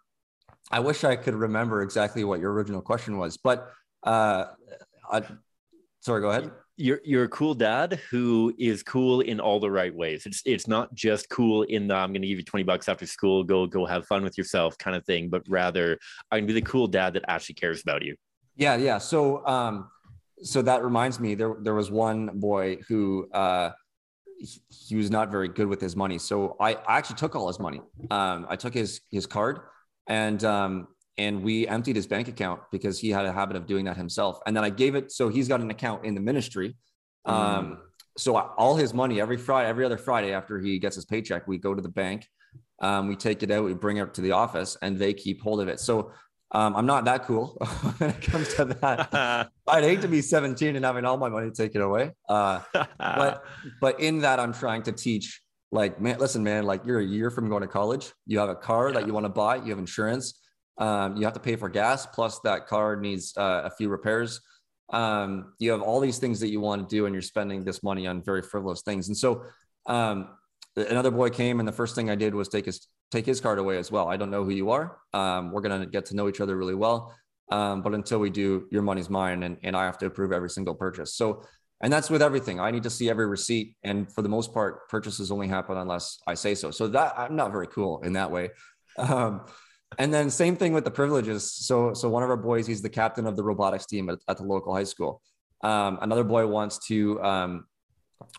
I 0.70 0.80
wish 0.80 1.04
I 1.04 1.14
could 1.14 1.34
remember 1.34 1.82
exactly 1.82 2.24
what 2.24 2.40
your 2.40 2.52
original 2.52 2.82
question 2.82 3.18
was. 3.18 3.36
But 3.36 3.70
uh, 4.02 4.46
I, 5.10 5.22
sorry, 6.00 6.22
go 6.22 6.30
ahead 6.30 6.50
you're 6.80 7.00
you're 7.04 7.24
a 7.24 7.28
cool 7.28 7.54
dad 7.54 8.00
who 8.10 8.54
is 8.58 8.82
cool 8.82 9.20
in 9.20 9.38
all 9.38 9.60
the 9.60 9.70
right 9.70 9.94
ways. 9.94 10.24
It's 10.24 10.42
it's 10.46 10.66
not 10.66 10.92
just 10.94 11.28
cool 11.28 11.62
in 11.62 11.86
the 11.86 11.94
I'm 11.94 12.12
going 12.12 12.22
to 12.22 12.28
give 12.28 12.38
you 12.38 12.44
20 12.44 12.64
bucks 12.64 12.88
after 12.88 13.06
school, 13.06 13.44
go 13.44 13.66
go 13.66 13.84
have 13.84 14.06
fun 14.06 14.22
with 14.22 14.38
yourself 14.38 14.78
kind 14.78 14.96
of 14.96 15.04
thing, 15.04 15.28
but 15.28 15.42
rather 15.48 15.98
I'm 16.30 16.40
going 16.40 16.48
to 16.48 16.54
be 16.54 16.60
the 16.60 16.66
cool 16.66 16.86
dad 16.86 17.12
that 17.14 17.24
actually 17.28 17.56
cares 17.56 17.82
about 17.82 18.02
you. 18.02 18.16
Yeah, 18.56 18.76
yeah. 18.76 18.98
So 18.98 19.46
um 19.46 19.90
so 20.42 20.62
that 20.62 20.82
reminds 20.82 21.20
me 21.20 21.34
there 21.34 21.56
there 21.60 21.74
was 21.74 21.90
one 21.90 22.30
boy 22.34 22.78
who 22.88 23.28
uh 23.32 23.70
he, 24.38 24.60
he 24.70 24.96
was 24.96 25.10
not 25.10 25.30
very 25.30 25.48
good 25.48 25.66
with 25.66 25.82
his 25.82 25.94
money. 25.94 26.18
So 26.18 26.56
I, 26.58 26.74
I 26.74 26.96
actually 26.96 27.16
took 27.16 27.36
all 27.36 27.46
his 27.48 27.60
money. 27.60 27.82
Um 28.10 28.46
I 28.48 28.56
took 28.56 28.72
his 28.72 29.02
his 29.10 29.26
card 29.26 29.60
and 30.08 30.42
um 30.44 30.88
and 31.20 31.42
we 31.42 31.68
emptied 31.68 31.96
his 31.96 32.06
bank 32.06 32.28
account 32.28 32.62
because 32.72 32.98
he 32.98 33.10
had 33.10 33.26
a 33.26 33.32
habit 33.32 33.54
of 33.54 33.66
doing 33.66 33.84
that 33.84 33.96
himself. 33.98 34.40
And 34.46 34.56
then 34.56 34.64
I 34.64 34.70
gave 34.70 34.94
it 34.94 35.12
so 35.12 35.28
he's 35.28 35.48
got 35.48 35.60
an 35.60 35.70
account 35.70 36.06
in 36.06 36.14
the 36.14 36.20
ministry. 36.20 36.76
Mm. 37.28 37.32
Um, 37.32 37.78
so 38.16 38.36
all 38.36 38.74
his 38.74 38.94
money 38.94 39.20
every 39.20 39.36
Friday, 39.36 39.68
every 39.68 39.84
other 39.84 39.98
Friday 39.98 40.32
after 40.32 40.58
he 40.58 40.78
gets 40.78 40.96
his 40.96 41.04
paycheck, 41.04 41.46
we 41.46 41.58
go 41.58 41.74
to 41.74 41.82
the 41.82 41.90
bank, 41.90 42.26
um, 42.80 43.06
we 43.06 43.16
take 43.16 43.42
it 43.42 43.50
out, 43.50 43.64
we 43.64 43.74
bring 43.74 43.98
it 43.98 44.00
up 44.00 44.14
to 44.14 44.22
the 44.22 44.32
office, 44.32 44.78
and 44.80 44.98
they 44.98 45.12
keep 45.12 45.42
hold 45.42 45.60
of 45.60 45.68
it. 45.68 45.78
So 45.78 46.10
um, 46.52 46.74
I'm 46.74 46.86
not 46.86 47.04
that 47.04 47.24
cool 47.26 47.48
when 47.98 48.10
it 48.10 48.22
comes 48.22 48.54
to 48.54 48.64
that. 48.64 49.50
I'd 49.68 49.84
hate 49.84 50.00
to 50.00 50.08
be 50.08 50.22
17 50.22 50.74
and 50.74 50.84
having 50.86 51.04
all 51.04 51.18
my 51.18 51.28
money 51.28 51.50
taken 51.50 51.82
away. 51.82 52.12
Uh, 52.30 52.60
but 52.98 53.44
but 53.82 54.00
in 54.00 54.20
that, 54.20 54.40
I'm 54.40 54.54
trying 54.54 54.84
to 54.84 54.92
teach 54.92 55.42
like, 55.70 56.00
man, 56.00 56.18
listen, 56.18 56.42
man, 56.42 56.64
like 56.64 56.86
you're 56.86 57.00
a 57.00 57.04
year 57.04 57.30
from 57.30 57.50
going 57.50 57.60
to 57.60 57.68
college. 57.68 58.10
You 58.26 58.38
have 58.38 58.48
a 58.48 58.56
car 58.56 58.88
yeah. 58.88 59.00
that 59.00 59.06
you 59.06 59.12
want 59.12 59.26
to 59.26 59.30
buy. 59.30 59.56
You 59.56 59.68
have 59.68 59.78
insurance 59.78 60.40
um, 60.80 61.16
you 61.16 61.24
have 61.24 61.34
to 61.34 61.40
pay 61.40 61.56
for 61.56 61.68
gas, 61.68 62.06
plus 62.06 62.40
that 62.40 62.66
car 62.66 62.96
needs 62.96 63.36
uh, 63.36 63.62
a 63.64 63.70
few 63.70 63.88
repairs. 63.88 64.40
Um, 64.88 65.52
you 65.58 65.70
have 65.70 65.82
all 65.82 66.00
these 66.00 66.18
things 66.18 66.40
that 66.40 66.48
you 66.48 66.60
want 66.60 66.88
to 66.88 66.96
do, 66.96 67.06
and 67.06 67.14
you're 67.14 67.22
spending 67.22 67.62
this 67.62 67.82
money 67.82 68.06
on 68.06 68.22
very 68.22 68.42
frivolous 68.42 68.82
things. 68.82 69.08
And 69.08 69.16
so, 69.16 69.44
um, 69.86 70.30
another 70.76 71.10
boy 71.10 71.30
came, 71.30 71.60
and 71.60 71.68
the 71.68 71.72
first 71.72 71.94
thing 71.94 72.10
I 72.10 72.14
did 72.16 72.34
was 72.34 72.48
take 72.48 72.64
his 72.64 72.88
take 73.10 73.26
his 73.26 73.40
card 73.40 73.58
away 73.58 73.76
as 73.76 73.92
well. 73.92 74.08
I 74.08 74.16
don't 74.16 74.30
know 74.30 74.42
who 74.42 74.50
you 74.50 74.70
are. 74.70 74.98
Um, 75.12 75.52
we're 75.52 75.60
gonna 75.60 75.86
get 75.86 76.06
to 76.06 76.16
know 76.16 76.28
each 76.28 76.40
other 76.40 76.56
really 76.56 76.74
well. 76.74 77.14
Um, 77.50 77.82
but 77.82 77.94
until 77.94 78.20
we 78.20 78.30
do, 78.30 78.68
your 78.70 78.82
money's 78.82 79.10
mine, 79.10 79.42
and, 79.42 79.58
and 79.62 79.76
I 79.76 79.84
have 79.84 79.98
to 79.98 80.06
approve 80.06 80.32
every 80.32 80.50
single 80.50 80.74
purchase. 80.74 81.14
So, 81.14 81.42
and 81.82 81.92
that's 81.92 82.08
with 82.08 82.22
everything. 82.22 82.60
I 82.60 82.70
need 82.70 82.84
to 82.84 82.90
see 82.90 83.10
every 83.10 83.26
receipt, 83.26 83.74
and 83.82 84.10
for 84.12 84.22
the 84.22 84.28
most 84.28 84.54
part, 84.54 84.88
purchases 84.88 85.30
only 85.30 85.48
happen 85.48 85.76
unless 85.76 86.20
I 86.26 86.34
say 86.34 86.54
so. 86.54 86.70
So 86.70 86.88
that 86.88 87.14
I'm 87.18 87.36
not 87.36 87.52
very 87.52 87.66
cool 87.66 88.00
in 88.02 88.14
that 88.14 88.30
way. 88.30 88.50
Um, 88.96 89.46
and 89.98 90.12
then 90.14 90.30
same 90.30 90.56
thing 90.56 90.72
with 90.72 90.84
the 90.84 90.90
privileges. 90.90 91.50
So, 91.50 91.94
so 91.94 92.08
one 92.08 92.22
of 92.22 92.30
our 92.30 92.36
boys, 92.36 92.66
he's 92.66 92.82
the 92.82 92.88
captain 92.88 93.26
of 93.26 93.36
the 93.36 93.42
robotics 93.42 93.86
team 93.86 94.08
at, 94.08 94.18
at 94.28 94.36
the 94.36 94.44
local 94.44 94.74
high 94.74 94.84
school. 94.84 95.20
Um, 95.62 95.98
another 96.00 96.24
boy 96.24 96.46
wants 96.46 96.78
to 96.86 97.22
um, 97.22 97.64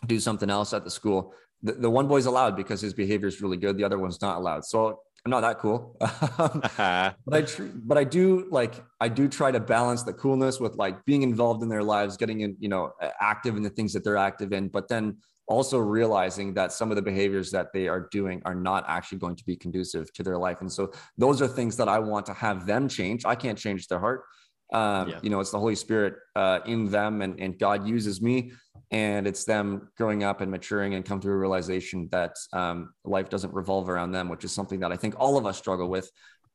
do 0.06 0.18
something 0.18 0.50
else 0.50 0.72
at 0.72 0.84
the 0.84 0.90
school. 0.90 1.34
The, 1.62 1.72
the 1.72 1.90
one 1.90 2.08
boy's 2.08 2.26
allowed 2.26 2.56
because 2.56 2.80
his 2.80 2.94
behavior 2.94 3.28
is 3.28 3.40
really 3.40 3.56
good. 3.56 3.76
The 3.76 3.84
other 3.84 3.98
one's 3.98 4.20
not 4.20 4.38
allowed. 4.38 4.64
So 4.64 5.00
I'm 5.24 5.30
not 5.30 5.42
that 5.42 5.58
cool. 5.58 5.96
but 6.00 7.34
I 7.34 7.42
tr- 7.42 7.68
but 7.74 7.96
I 7.96 8.04
do 8.04 8.48
like 8.50 8.74
I 9.00 9.08
do 9.08 9.28
try 9.28 9.52
to 9.52 9.60
balance 9.60 10.02
the 10.02 10.12
coolness 10.12 10.58
with 10.58 10.74
like 10.74 11.04
being 11.04 11.22
involved 11.22 11.62
in 11.62 11.68
their 11.68 11.84
lives, 11.84 12.16
getting 12.16 12.40
in, 12.40 12.56
you 12.58 12.68
know, 12.68 12.92
active 13.20 13.56
in 13.56 13.62
the 13.62 13.70
things 13.70 13.92
that 13.92 14.02
they're 14.02 14.16
active 14.16 14.52
in, 14.52 14.68
but 14.68 14.88
then 14.88 15.18
also 15.48 15.78
realizing 15.78 16.54
that 16.54 16.72
some 16.72 16.90
of 16.90 16.96
the 16.96 17.02
behaviors 17.02 17.50
that 17.50 17.72
they 17.72 17.88
are 17.88 18.08
doing 18.10 18.40
are 18.44 18.54
not 18.54 18.84
actually 18.88 19.18
going 19.18 19.36
to 19.36 19.44
be 19.44 19.56
conducive 19.56 20.12
to 20.14 20.22
their 20.22 20.38
life. 20.38 20.58
And 20.60 20.72
so 20.72 20.92
those 21.18 21.42
are 21.42 21.48
things 21.48 21.76
that 21.76 21.88
I 21.88 21.98
want 21.98 22.26
to 22.26 22.32
have 22.32 22.66
them 22.66 22.88
change. 22.88 23.24
I 23.24 23.34
can't 23.34 23.58
change 23.58 23.88
their 23.88 23.98
heart. 23.98 24.22
Um, 24.72 25.10
yeah. 25.10 25.18
You 25.22 25.30
know, 25.30 25.40
it's 25.40 25.50
the 25.50 25.58
Holy 25.58 25.74
Spirit 25.74 26.14
uh, 26.34 26.60
in 26.64 26.90
them, 26.90 27.20
and, 27.20 27.38
and 27.38 27.58
God 27.58 27.86
uses 27.86 28.22
me 28.22 28.52
and 28.92 29.26
it's 29.26 29.44
them 29.44 29.88
growing 29.96 30.22
up 30.22 30.42
and 30.42 30.50
maturing 30.50 30.94
and 30.94 31.04
come 31.04 31.18
to 31.18 31.28
a 31.28 31.36
realization 31.36 32.08
that 32.12 32.36
um, 32.52 32.92
life 33.04 33.30
doesn't 33.30 33.52
revolve 33.52 33.88
around 33.88 34.12
them 34.12 34.28
which 34.28 34.44
is 34.44 34.52
something 34.52 34.78
that 34.78 34.92
i 34.92 34.96
think 34.96 35.14
all 35.18 35.36
of 35.36 35.46
us 35.46 35.58
struggle 35.58 35.88
with 35.88 36.08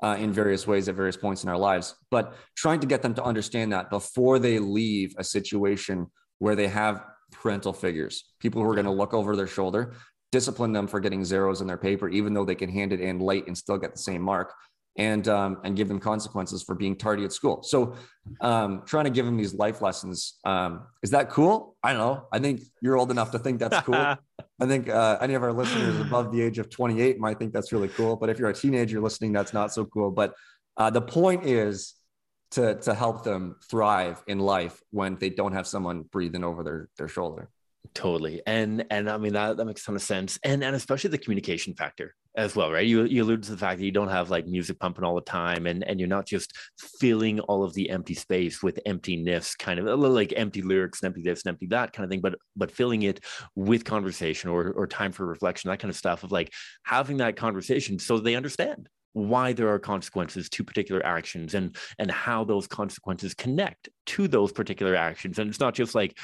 uh, 0.04 0.16
in 0.20 0.32
various 0.32 0.68
ways 0.68 0.88
at 0.88 0.96
various 0.96 1.18
points 1.18 1.44
in 1.44 1.50
our 1.50 1.58
lives 1.58 1.96
but 2.12 2.36
trying 2.56 2.80
to 2.80 2.88
get 2.88 3.02
them 3.02 3.14
to 3.14 3.24
understand 3.24 3.74
that 3.74 3.90
before 3.90 4.40
they 4.40 4.60
leave 4.60 5.14
a 5.18 5.24
situation 5.24 6.06
where 6.38 6.56
they 6.56 6.68
have 6.68 7.04
parental 7.32 7.74
figures 7.74 8.26
people 8.40 8.62
who 8.62 8.70
are 8.70 8.76
going 8.76 8.86
to 8.86 8.92
look 8.92 9.14
over 9.14 9.36
their 9.36 9.48
shoulder 9.48 9.94
discipline 10.32 10.74
them 10.74 10.88
for 10.88 11.00
getting 11.00 11.24
zeros 11.24 11.62
in 11.62 11.68
their 11.68 11.78
paper 11.78 12.10
even 12.10 12.34
though 12.34 12.46
they 12.46 12.56
can 12.56 12.70
hand 12.70 12.94
it 12.94 13.02
in 13.02 13.20
late 13.20 13.48
and 13.48 13.58
still 13.58 13.78
get 13.78 13.94
the 13.94 14.00
same 14.00 14.22
mark 14.22 14.54
and 14.98 15.28
um, 15.28 15.58
and 15.64 15.76
give 15.76 15.88
them 15.88 16.00
consequences 16.00 16.64
for 16.64 16.76
being 16.76 16.96
tardy 16.96 17.24
at 17.24 17.32
school. 17.32 17.62
So, 17.62 17.96
um, 18.42 18.84
trying 18.86 19.06
to 19.06 19.12
give 19.12 19.26
them 19.26 19.38
these 19.38 19.54
life 19.54 19.82
lessons 19.82 20.40
um, 20.44 20.88
is 21.04 21.12
that 21.12 21.30
cool? 21.30 21.78
I 21.84 21.94
don't 21.94 22.02
know. 22.02 22.28
I 22.32 22.40
think 22.40 22.62
you're 22.82 22.98
old 22.98 23.12
enough 23.12 23.32
to 23.32 23.40
think 23.40 23.60
that's 23.60 23.80
cool. 23.86 23.96
I 24.60 24.66
think 24.66 24.90
uh, 24.90 25.18
any 25.22 25.36
of 25.36 25.44
our 25.44 25.54
listeners 25.54 26.00
above 26.00 26.32
the 26.32 26.42
age 26.42 26.58
of 26.58 26.70
28 26.70 27.20
might 27.20 27.38
think 27.38 27.54
that's 27.54 27.72
really 27.72 27.90
cool. 27.90 28.16
But 28.16 28.30
if 28.30 28.40
you're 28.40 28.50
a 28.50 28.54
teenager 28.54 29.00
listening, 29.00 29.32
that's 29.32 29.54
not 29.54 29.72
so 29.72 29.86
cool. 29.86 30.10
But 30.10 30.34
uh, 30.78 30.90
the 30.90 31.02
point 31.02 31.46
is 31.46 31.94
to 32.52 32.76
to 32.76 32.94
help 32.94 33.24
them 33.24 33.56
thrive 33.70 34.24
in 34.28 34.40
life 34.40 34.82
when 34.92 35.18
they 35.18 35.30
don't 35.30 35.54
have 35.54 35.68
someone 35.68 36.04
breathing 36.04 36.44
over 36.44 36.64
their 36.64 36.90
their 36.98 37.08
shoulder. 37.08 37.50
Totally. 37.94 38.42
And 38.46 38.86
and 38.90 39.10
I 39.10 39.18
mean 39.18 39.34
that 39.34 39.58
that 39.58 39.66
makes 39.66 39.82
a 39.82 39.86
ton 39.86 39.96
of 39.96 40.02
sense. 40.02 40.40
And 40.44 40.64
and 40.64 40.76
especially 40.76 41.10
the 41.10 41.18
communication 41.18 41.74
factor 41.74 42.14
as 42.36 42.56
well, 42.56 42.72
right? 42.72 42.86
You 42.86 43.06
you 43.06 43.24
allude 43.24 43.44
to 43.44 43.52
the 43.52 43.58
fact 43.58 43.80
that 43.80 43.86
you 43.86 43.92
don't 43.92 44.10
have 44.10 44.30
like 44.30 44.46
music 44.46 44.80
pumping 44.80 45.04
all 45.04 45.16
the 45.16 45.22
time 45.22 45.66
and 45.66 45.84
and 45.84 46.00
you're 46.00 46.08
not 46.08 46.28
just 46.28 46.54
filling 47.00 47.40
all 47.42 47.64
of 47.64 47.74
the 47.74 47.90
empty 47.90 48.14
space 48.14 48.62
with 48.62 48.80
emptiness, 48.86 49.56
kind 49.56 49.80
of 49.80 50.00
like 50.00 50.34
empty 50.36 50.62
lyrics 50.62 51.02
and 51.02 51.08
empty 51.08 51.24
this 51.24 51.44
and 51.44 51.52
empty 51.52 51.68
that 51.68 51.94
kind 51.94 52.04
of 52.04 52.10
thing, 52.10 52.22
but 52.22 52.36
but 52.56 52.72
filling 52.72 53.04
it 53.04 53.24
with 53.56 53.84
conversation 53.84 54.50
or 54.50 54.72
or 54.72 54.88
time 54.88 55.12
for 55.12 55.26
reflection, 55.26 55.70
that 55.70 55.80
kind 55.80 55.90
of 55.90 55.98
stuff 55.98 56.24
of 56.24 56.32
like 56.32 56.54
having 56.84 57.18
that 57.18 57.36
conversation 57.36 58.00
so 58.00 58.20
they 58.20 58.36
understand 58.36 58.90
why 59.18 59.52
there 59.52 59.70
are 59.70 59.80
consequences 59.80 60.50
to 60.50 60.64
particular 60.64 61.06
actions 61.06 61.56
and 61.56 61.76
and 61.98 62.12
how 62.12 62.44
those 62.44 62.68
consequences 62.68 63.34
connect 63.34 63.90
to 64.06 64.28
those 64.28 64.52
particular 64.52 64.96
actions. 64.96 65.40
And 65.40 65.50
it's 65.50 65.60
not 65.60 65.74
just 65.74 65.96
like 65.96 66.18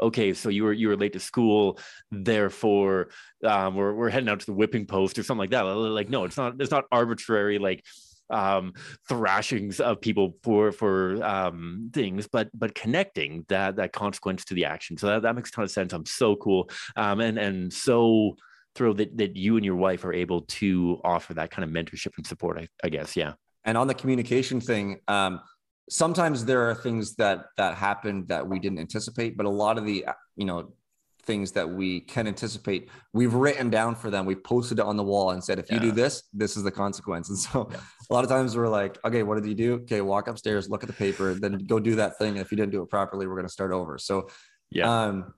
okay, 0.00 0.34
so 0.34 0.48
you 0.48 0.64
were 0.64 0.72
you 0.72 0.88
were 0.88 0.96
late 0.96 1.12
to 1.12 1.20
school, 1.20 1.78
therefore 2.10 3.08
um, 3.44 3.74
we're 3.74 3.94
we're 3.94 4.10
heading 4.10 4.28
out 4.28 4.40
to 4.40 4.46
the 4.46 4.52
whipping 4.52 4.86
post 4.86 5.18
or 5.18 5.22
something 5.22 5.40
like 5.40 5.50
that. 5.50 5.62
Like, 5.62 6.08
no, 6.08 6.24
it's 6.24 6.36
not 6.36 6.54
it's 6.60 6.70
not 6.70 6.84
arbitrary 6.92 7.58
like 7.58 7.84
um 8.30 8.74
thrashings 9.08 9.80
of 9.80 10.02
people 10.02 10.36
for 10.42 10.70
for 10.70 11.24
um 11.24 11.90
things 11.94 12.28
but 12.30 12.50
but 12.52 12.74
connecting 12.74 13.42
that 13.48 13.76
that 13.76 13.92
consequence 13.92 14.44
to 14.44 14.54
the 14.54 14.66
action. 14.66 14.98
So 14.98 15.06
that, 15.06 15.22
that 15.22 15.34
makes 15.34 15.48
a 15.48 15.52
ton 15.52 15.64
of 15.64 15.70
sense. 15.70 15.94
I'm 15.94 16.04
so 16.04 16.36
cool. 16.36 16.68
Um 16.94 17.20
and 17.20 17.38
and 17.38 17.72
so 17.72 18.36
that, 18.94 19.16
that 19.16 19.36
you 19.36 19.56
and 19.56 19.64
your 19.64 19.76
wife 19.76 20.04
are 20.04 20.12
able 20.12 20.42
to 20.42 21.00
offer 21.04 21.34
that 21.34 21.50
kind 21.50 21.64
of 21.64 21.70
mentorship 21.70 22.16
and 22.16 22.26
support 22.26 22.58
I, 22.58 22.68
I 22.82 22.88
guess 22.88 23.16
yeah. 23.16 23.32
And 23.64 23.76
on 23.76 23.86
the 23.86 23.94
communication 23.94 24.60
thing 24.60 25.00
um 25.08 25.40
sometimes 25.90 26.44
there 26.44 26.68
are 26.68 26.74
things 26.74 27.14
that 27.16 27.46
that 27.56 27.74
happen 27.74 28.26
that 28.26 28.46
we 28.46 28.58
didn't 28.58 28.78
anticipate 28.78 29.36
but 29.36 29.46
a 29.46 29.50
lot 29.50 29.78
of 29.78 29.84
the 29.84 30.06
you 30.36 30.44
know 30.44 30.72
things 31.28 31.52
that 31.52 31.68
we 31.68 32.00
can 32.00 32.26
anticipate 32.26 32.88
we've 33.12 33.34
written 33.34 33.68
down 33.68 33.94
for 33.94 34.10
them. 34.10 34.24
We've 34.24 34.42
posted 34.42 34.78
it 34.78 34.84
on 34.84 34.96
the 34.96 35.02
wall 35.04 35.32
and 35.32 35.44
said 35.44 35.58
if 35.58 35.70
you 35.70 35.76
yeah. 35.76 35.82
do 35.82 35.92
this 35.92 36.22
this 36.32 36.56
is 36.56 36.62
the 36.64 36.70
consequence. 36.70 37.28
And 37.28 37.38
so 37.38 37.68
yeah. 37.70 37.76
a 38.10 38.14
lot 38.14 38.24
of 38.24 38.30
times 38.30 38.56
we're 38.56 38.68
like 38.68 38.98
okay 39.04 39.22
what 39.22 39.34
did 39.36 39.46
you 39.46 39.54
do? 39.54 39.74
Okay 39.82 40.00
walk 40.00 40.26
upstairs 40.26 40.68
look 40.70 40.82
at 40.82 40.88
the 40.88 40.94
paper 40.94 41.34
then 41.34 41.58
go 41.66 41.78
do 41.78 41.94
that 41.96 42.18
thing 42.18 42.38
if 42.38 42.50
you 42.50 42.56
didn't 42.56 42.72
do 42.72 42.82
it 42.82 42.88
properly 42.88 43.26
we're 43.26 43.34
going 43.34 43.46
to 43.46 43.52
start 43.52 43.72
over. 43.72 43.98
So 43.98 44.28
yeah. 44.70 44.88
um 44.90 45.34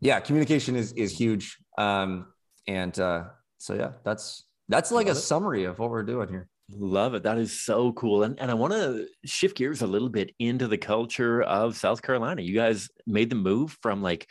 yeah 0.00 0.18
communication 0.18 0.76
is 0.76 0.92
is 0.94 1.12
huge. 1.16 1.58
Um 1.76 2.26
and 2.66 2.98
uh 2.98 3.24
so 3.58 3.74
yeah 3.74 3.92
that's 4.04 4.44
that's 4.68 4.90
like 4.90 5.06
a 5.06 5.10
it. 5.10 5.16
summary 5.16 5.64
of 5.64 5.78
what 5.78 5.90
we're 5.90 6.02
doing 6.02 6.28
here 6.28 6.48
Love 6.70 7.14
it. 7.14 7.24
That 7.24 7.36
is 7.36 7.62
so 7.62 7.92
cool. 7.92 8.22
And, 8.22 8.40
and 8.40 8.50
I 8.50 8.54
want 8.54 8.72
to 8.72 9.06
shift 9.24 9.58
gears 9.58 9.82
a 9.82 9.86
little 9.86 10.08
bit 10.08 10.34
into 10.38 10.66
the 10.66 10.78
culture 10.78 11.42
of 11.42 11.76
South 11.76 12.00
Carolina. 12.00 12.40
You 12.40 12.54
guys 12.54 12.88
made 13.06 13.28
the 13.28 13.36
move 13.36 13.76
from 13.82 14.02
like, 14.02 14.26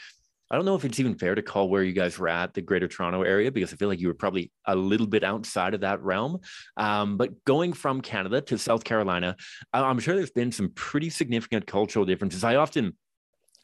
I 0.49 0.55
don't 0.55 0.65
know 0.65 0.75
if 0.75 0.83
it's 0.83 0.99
even 0.99 1.15
fair 1.15 1.35
to 1.35 1.41
call 1.43 1.69
where 1.69 1.83
you 1.83 1.93
guys 1.93 2.17
were 2.17 2.27
at 2.27 2.53
the 2.53 2.61
Greater 2.61 2.87
Toronto 2.87 3.21
area 3.21 3.51
because 3.51 3.71
I 3.71 3.75
feel 3.75 3.87
like 3.87 3.99
you 3.99 4.07
were 4.07 4.13
probably 4.15 4.51
a 4.65 4.75
little 4.75 5.07
bit 5.07 5.23
outside 5.23 5.73
of 5.73 5.81
that 5.81 6.01
realm. 6.01 6.39
Um, 6.75 7.17
but 7.17 7.43
going 7.45 7.73
from 7.73 8.01
Canada 8.01 8.41
to 8.41 8.57
South 8.57 8.83
Carolina, 8.83 9.35
I'm 9.71 9.99
sure 9.99 10.15
there's 10.15 10.31
been 10.31 10.51
some 10.51 10.71
pretty 10.73 11.11
significant 11.11 11.67
cultural 11.67 12.05
differences. 12.05 12.43
I 12.43 12.55
often 12.55 12.95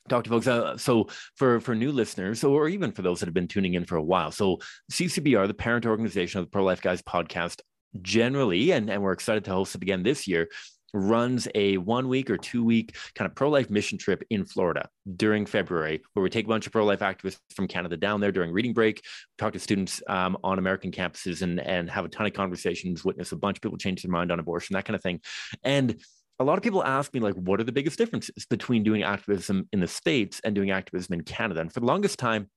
talk 0.10 0.24
to 0.26 0.30
folks. 0.30 0.48
Uh, 0.48 0.78
so 0.78 1.08
for 1.36 1.60
for 1.60 1.76
new 1.76 1.91
listeners, 1.91 2.43
or 2.43 2.67
even 2.67 2.91
for 2.91 3.02
those 3.02 3.19
that 3.19 3.28
have 3.28 3.34
been 3.34 3.48
tuning 3.48 3.74
in 3.76 3.86
for 3.86 3.95
a 3.95 4.04
while, 4.04 4.32
so 4.32 4.60
CCBR, 4.91 5.48
the 5.48 5.54
parent 5.54 5.86
organization 5.86 6.39
of 6.39 6.45
the 6.45 6.52
Pro 6.52 6.63
Life 6.63 6.82
Guys 6.82 7.02
podcast, 7.02 7.62
generally, 8.02 8.72
and, 8.72 8.89
and 8.89 9.02
we're 9.02 9.13
excited 9.13 9.45
to 9.45 9.52
host 9.52 9.76
it 9.76 9.82
again 9.82 10.04
this 10.04 10.28
year, 10.28 10.50
runs 10.93 11.48
a 11.56 11.78
one 11.78 12.08
week 12.08 12.30
or 12.30 12.38
two 12.38 12.63
week 12.63 12.95
kind 13.15 13.30
of 13.30 13.36
pro 13.36 13.50
life 13.50 13.69
mission 13.69 13.98
trip 13.98 14.24
in 14.30 14.45
Florida 14.45 14.88
during 15.15 15.45
February, 15.45 16.02
where 16.13 16.24
we 16.24 16.30
take 16.30 16.45
a 16.45 16.48
bunch 16.48 16.65
of 16.65 16.72
pro 16.72 16.86
life 16.86 17.00
activists 17.00 17.39
from 17.56 17.67
Canada 17.67 17.98
down 17.98 18.19
there 18.19 18.32
during 18.32 18.52
reading 18.52 18.74
break, 18.74 19.04
talk 19.38 19.54
to 19.54 19.60
students 19.60 20.02
um, 20.08 20.38
on 20.43 20.60
American 20.60 20.91
campuses, 20.91 21.41
and 21.41 21.60
and 21.60 21.89
have 21.89 22.06
a 22.06 22.10
ton 22.10 22.26
of 22.26 22.34
conversations, 22.34 23.06
witness 23.06 23.32
a 23.32 23.36
bunch 23.36 23.58
of 23.58 23.62
people 23.62 23.78
change 23.78 24.02
their 24.02 24.12
mind 24.12 24.32
on 24.32 24.39
abortion, 24.39 24.74
that 24.74 24.86
kind 24.86 24.95
of 24.95 25.04
thing, 25.04 25.19
and. 25.63 26.00
A 26.39 26.43
lot 26.43 26.58
of 26.58 26.63
people 26.63 26.84
ask 26.84 27.13
me, 27.13 27.19
like, 27.19 27.36
what 27.36 27.60
are 27.60 27.65
the 27.65 27.71
biggest 27.71 27.97
differences 27.97 28.45
between 28.45 28.84
doing 28.84 29.04
activism 29.04 29.67
in 29.73 29.82
the 29.82 29.88
States 29.88 30.39
and 30.43 30.56
doing 30.56 30.71
activism 30.71 31.13
in 31.13 31.21
Canada? 31.23 31.60
And 31.60 31.71
for 31.71 31.82
the 31.82 31.86
longest 31.86 32.17
time, 32.17 32.49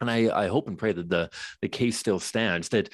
and 0.00 0.10
I, 0.10 0.44
I 0.44 0.48
hope 0.48 0.66
and 0.66 0.76
pray 0.76 0.92
that 0.92 1.08
the, 1.08 1.30
the 1.60 1.68
case 1.68 1.96
still 1.96 2.18
stands, 2.18 2.68
that 2.70 2.88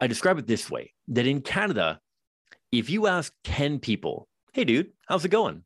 I 0.00 0.06
describe 0.06 0.38
it 0.38 0.46
this 0.46 0.70
way 0.70 0.92
that 1.08 1.26
in 1.26 1.40
Canada, 1.40 2.00
if 2.70 2.90
you 2.90 3.06
ask 3.06 3.32
10 3.44 3.78
people, 3.78 4.28
hey, 4.52 4.64
dude, 4.64 4.92
how's 5.08 5.24
it 5.24 5.30
going? 5.30 5.64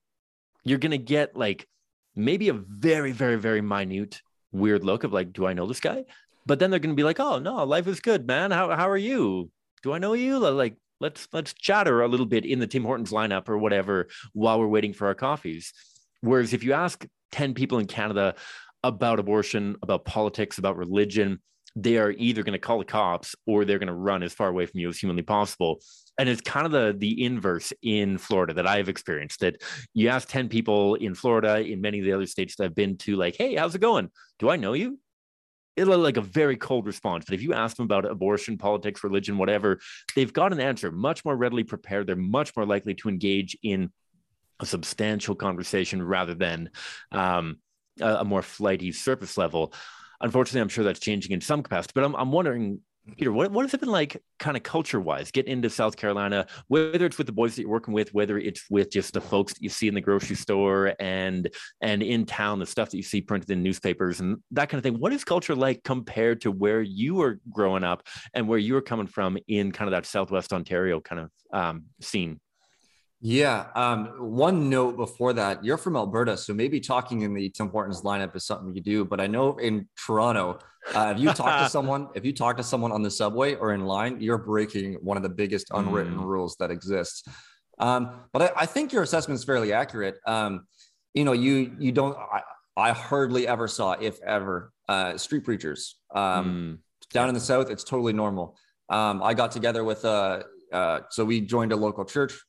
You're 0.65 0.79
going 0.79 0.93
to 0.93 0.99
get 0.99 1.37
like 1.37 1.67
maybe 2.15 2.49
a 2.49 2.53
very, 2.53 3.13
very, 3.13 3.37
very 3.37 3.61
minute, 3.61 4.23
weird 4.53 4.85
look 4.85 5.05
of 5.05 5.13
like, 5.13 5.33
do 5.33 5.47
I 5.47 5.53
know 5.53 5.67
this 5.67 5.81
guy? 5.81 6.05
But 6.47 6.61
then 6.61 6.71
they're 6.71 6.81
going 6.81 6.95
to 6.95 7.01
be 7.01 7.05
like, 7.05 7.19
oh, 7.19 7.39
no, 7.39 7.65
life 7.65 7.89
is 7.89 8.01
good, 8.01 8.27
man. 8.27 8.53
How, 8.53 8.71
how 8.71 8.89
are 8.89 8.97
you? 8.97 9.51
Do 9.83 9.93
I 9.93 9.99
know 9.99 10.13
you? 10.13 10.39
Like, 10.39 10.77
let's 11.01 11.29
let's 11.33 11.53
chatter 11.53 12.03
a 12.03 12.09
little 12.09 12.27
bit 12.27 12.45
in 12.45 12.59
the 12.59 12.67
Tim 12.67 12.85
Hortons 12.85 13.11
lineup 13.11 13.49
or 13.49 13.59
whatever 13.59 14.09
while 14.33 14.59
we're 14.59 14.67
waiting 14.67 14.93
for 14.93 15.07
our 15.07 15.15
coffees. 15.15 15.73
Whereas 16.21 16.53
if 16.53 16.65
you 16.65 16.73
ask 16.73 17.07
10 17.33 17.55
people 17.55 17.79
in 17.79 17.87
Canada 17.87 18.35
about 18.83 19.19
abortion, 19.19 19.77
about 19.83 20.05
politics, 20.05 20.59
about 20.59 20.77
religion, 20.77 21.41
they 21.75 21.99
are 21.99 22.13
either 22.13 22.43
going 22.43 22.55
to 22.55 22.59
call 22.59 22.79
the 22.79 22.85
cops 22.85 23.35
or 23.47 23.65
they're 23.65 23.79
going 23.79 23.89
to 23.89 23.93
run 23.93 24.23
as 24.23 24.33
far 24.33 24.49
away 24.49 24.65
from 24.65 24.81
you 24.81 24.89
as 24.89 24.99
humanly 24.99 25.23
possible. 25.23 25.81
And 26.19 26.29
it's 26.29 26.41
kind 26.41 26.65
of 26.65 26.73
the 26.73 26.97
the 26.97 27.25
inverse 27.25 27.73
in 27.83 28.17
Florida 28.17 28.55
that 28.55 28.67
I've 28.67 28.89
experienced. 28.89 29.41
That 29.41 29.63
you 29.93 30.09
ask 30.09 30.27
10 30.29 30.49
people 30.49 30.95
in 30.95 31.15
Florida, 31.15 31.61
in 31.61 31.83
many 31.83 31.99
of 31.99 32.07
the 32.07 32.13
other 32.13 32.27
states 32.27 32.57
that 32.57 32.65
I've 32.65 32.75
been 32.75 32.97
to, 32.99 33.17
like, 33.17 33.37
hey, 33.37 33.55
how's 33.57 33.75
it 33.75 33.81
going? 33.81 34.11
Do 34.39 34.49
I 34.49 34.57
know 34.57 34.73
you? 34.73 34.99
It'll 35.77 35.99
like 35.99 36.17
a 36.17 36.23
very 36.23 36.57
cold 36.57 36.87
response. 36.87 37.25
But 37.25 37.35
if 37.35 37.43
you 37.43 37.53
ask 37.53 37.77
them 37.77 37.85
about 37.85 38.05
abortion, 38.07 38.57
politics, 38.57 39.05
religion, 39.05 39.37
whatever, 39.37 39.79
they've 40.15 40.33
got 40.33 40.53
an 40.53 40.61
answer 40.61 40.91
much 40.91 41.25
more 41.25 41.37
readily 41.37 41.65
prepared. 41.65 42.07
They're 42.07 42.17
much 42.17 42.57
more 42.57 42.67
likely 42.67 42.95
to 42.95 43.09
engage 43.09 43.57
in 43.63 43.91
a 44.59 44.67
substantial 44.67 45.35
conversation 45.35 46.03
rather 46.03 46.35
than 46.35 46.71
um, 47.13 47.59
a, 48.01 48.17
a 48.17 48.25
more 48.25 48.43
flighty 48.43 48.93
surface 48.93 49.37
level. 49.37 49.73
unfortunately, 50.21 50.63
I'm 50.63 50.69
sure 50.69 50.85
that's 50.85 51.01
changing 51.01 51.33
in 51.33 51.41
some 51.41 51.63
capacity. 51.63 51.93
But 51.95 52.05
I'm, 52.05 52.17
I'm 52.17 52.33
wondering, 52.33 52.81
Pieter, 53.15 53.33
what, 53.33 53.53
what 53.53 53.65
has 53.65 53.73
it 53.73 53.81
been 53.81 53.89
like 53.89 54.21
kind 54.39 54.57
of 54.57 54.63
culture 54.63 55.01
wise 55.01 55.31
getting 55.31 55.53
into 55.53 55.71
South 55.71 55.97
Carolina, 55.97 56.47
whether 56.69 57.07
it's 57.07 57.19
with 57.19 57.27
the 57.27 57.33
boys 57.33 57.55
that 57.55 57.63
you're 57.63 57.71
working 57.71 57.95
with, 57.95 58.13
whether 58.13 58.39
it's 58.39 58.65
with 58.69 58.91
just 58.91 59.13
the 59.13 59.21
folks 59.21 59.55
that 59.55 59.63
you 59.63 59.69
see 59.69 59.87
in 59.87 59.95
the 59.95 60.01
grocery 60.01 60.37
store 60.37 60.95
and 60.99 61.49
and 61.81 62.03
in 62.03 62.27
town, 62.27 62.59
the 62.59 62.67
stuff 62.67 62.91
that 62.91 62.97
you 62.97 63.03
see 63.03 63.21
printed 63.21 63.51
in 63.51 63.63
newspapers 63.63 64.21
and 64.21 64.39
that 64.51 64.69
kind 64.69 64.79
of 64.79 64.83
thing. 64.83 64.99
What 65.01 65.13
is 65.13 65.25
culture 65.25 65.55
like 65.55 65.83
compared 65.85 66.41
to 66.43 66.51
where 66.51 66.83
you 66.83 67.15
were 67.15 67.39
growing 67.51 67.85
up 67.85 68.03
and 68.35 68.49
where 68.49 68.59
you 68.59 68.75
were 68.75 68.83
coming 68.83 69.07
from 69.07 69.39
in 69.47 69.73
kind 69.73 69.89
of 69.89 69.93
that 69.93 70.07
Southwest 70.07 70.53
Ontario 70.53 71.01
kind 71.01 71.21
of 71.21 71.31
um, 71.53 71.85
scene? 72.01 72.41
Yeah. 73.29 73.67
Um, 73.75 74.07
one 74.21 74.71
note 74.71 74.97
before 74.97 75.33
that, 75.33 75.65
you're 75.65 75.79
from 75.79 75.97
Alberta, 75.97 76.37
so 76.37 76.55
maybe 76.55 76.79
talking 76.79 77.23
in 77.23 77.35
the 77.35 77.51
Tim 77.51 77.71
Hortons 77.71 78.03
lineup 78.03 78.37
is 78.37 78.47
something 78.47 78.73
you 78.73 78.81
do. 78.81 79.05
But 79.05 79.21
I 79.21 79.27
know 79.27 79.57
in 79.57 79.89
Toronto, 79.97 80.61
uh, 80.95 81.13
if 81.17 81.21
you 81.21 81.33
talk 81.33 81.65
to 81.65 81.69
someone, 81.77 82.07
if 82.15 82.25
you 82.25 82.33
talk 82.33 82.57
to 82.59 82.63
someone 82.63 82.93
on 82.93 83.03
the 83.03 83.11
subway 83.11 83.57
or 83.57 83.75
in 83.75 83.85
line, 83.85 84.21
you're 84.21 84.39
breaking 84.39 84.95
one 85.03 85.17
of 85.17 85.25
the 85.25 85.29
biggest 85.29 85.67
unwritten 85.73 86.19
mm. 86.19 86.25
rules 86.25 86.55
that 86.61 86.71
exists. 86.71 87.25
Um, 87.81 88.21
but 88.33 88.43
I, 88.43 88.63
I, 88.63 88.67
think 88.67 88.93
your 88.93 89.03
assessment 89.03 89.41
is 89.41 89.45
fairly 89.45 89.73
accurate. 89.73 90.19
Um, 90.25 90.69
you 91.13 91.25
know, 91.25 91.33
you 91.33 91.75
you 91.81 91.91
don't. 91.91 92.17
I, 92.17 92.43
I, 92.77 92.93
hardly 92.93 93.49
ever 93.49 93.67
saw, 93.67 93.95
if 94.01 94.23
ever, 94.23 94.71
uh, 94.89 95.19
street 95.19 95.43
preachers 95.45 95.97
um, 96.15 96.79
mm. 97.03 97.13
down 97.13 97.29
in 97.29 97.35
the 97.35 97.41
south. 97.41 97.71
It's 97.71 97.83
totally 97.83 98.13
normal. 98.13 98.57
Um, 98.89 99.21
I 99.21 99.35
got 99.35 99.51
together 99.51 99.83
with 99.83 100.05
uh, 100.05 100.45
uh, 100.73 101.01
so 101.11 101.25
we 101.25 101.41
joined 101.41 101.73
a 101.73 101.77
local 101.77 102.05
church 102.05 102.41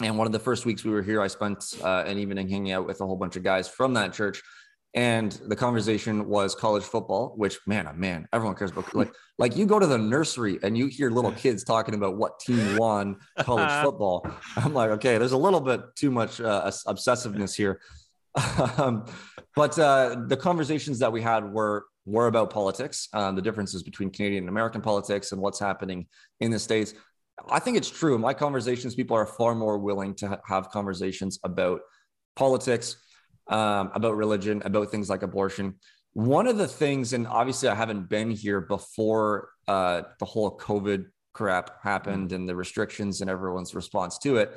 and 0.00 0.16
one 0.16 0.26
of 0.26 0.32
the 0.32 0.38
first 0.38 0.66
weeks 0.66 0.84
we 0.84 0.90
were 0.90 1.02
here, 1.02 1.20
I 1.20 1.26
spent 1.26 1.64
uh, 1.82 2.04
an 2.06 2.18
evening 2.18 2.48
hanging 2.48 2.72
out 2.72 2.86
with 2.86 3.00
a 3.00 3.06
whole 3.06 3.16
bunch 3.16 3.36
of 3.36 3.42
guys 3.42 3.68
from 3.68 3.94
that 3.94 4.12
church. 4.12 4.42
And 4.92 5.30
the 5.46 5.54
conversation 5.54 6.28
was 6.28 6.56
college 6.56 6.82
football, 6.82 7.34
which 7.36 7.58
man, 7.64 7.86
oh 7.86 7.92
man, 7.92 8.26
everyone 8.32 8.56
cares 8.56 8.72
about. 8.72 8.92
Like, 8.92 9.12
like 9.38 9.56
you 9.56 9.64
go 9.64 9.78
to 9.78 9.86
the 9.86 9.98
nursery 9.98 10.58
and 10.62 10.76
you 10.76 10.86
hear 10.88 11.10
little 11.10 11.32
kids 11.44 11.62
talking 11.62 11.94
about 11.94 12.16
what 12.16 12.40
team 12.40 12.76
won 12.76 13.16
college 13.38 13.70
football. 13.84 14.26
I'm 14.56 14.74
like, 14.74 14.90
okay, 14.90 15.16
there's 15.18 15.32
a 15.32 15.38
little 15.38 15.60
bit 15.60 15.80
too 15.94 16.10
much 16.10 16.40
uh, 16.40 16.70
obsessiveness 16.88 17.54
here. 17.54 17.80
um, 18.78 19.04
but 19.54 19.78
uh, 19.78 20.16
the 20.26 20.36
conversations 20.36 20.98
that 21.00 21.12
we 21.12 21.22
had 21.22 21.44
were 21.44 21.86
were 22.06 22.26
about 22.26 22.50
politics, 22.50 23.08
um, 23.12 23.36
the 23.36 23.42
differences 23.42 23.82
between 23.82 24.10
Canadian 24.10 24.44
and 24.44 24.48
American 24.48 24.80
politics, 24.80 25.32
and 25.32 25.40
what's 25.40 25.60
happening 25.60 26.06
in 26.40 26.50
the 26.50 26.58
states. 26.58 26.94
I 27.48 27.58
think 27.58 27.76
it's 27.76 27.90
true. 27.90 28.14
In 28.14 28.20
my 28.20 28.34
conversations, 28.34 28.94
people 28.94 29.16
are 29.16 29.26
far 29.26 29.54
more 29.54 29.78
willing 29.78 30.14
to 30.16 30.40
have 30.46 30.70
conversations 30.70 31.38
about 31.44 31.80
politics, 32.36 32.96
um, 33.48 33.90
about 33.94 34.16
religion, 34.16 34.62
about 34.64 34.90
things 34.90 35.08
like 35.08 35.22
abortion. 35.22 35.76
One 36.12 36.46
of 36.46 36.58
the 36.58 36.66
things, 36.66 37.12
and 37.12 37.26
obviously 37.26 37.68
I 37.68 37.74
haven't 37.74 38.08
been 38.08 38.30
here 38.30 38.60
before 38.60 39.50
uh, 39.68 40.02
the 40.18 40.24
whole 40.24 40.56
COVID 40.58 41.06
crap 41.32 41.82
happened 41.82 42.32
and 42.32 42.48
the 42.48 42.56
restrictions 42.56 43.20
and 43.20 43.30
everyone's 43.30 43.74
response 43.74 44.18
to 44.18 44.36
it. 44.36 44.52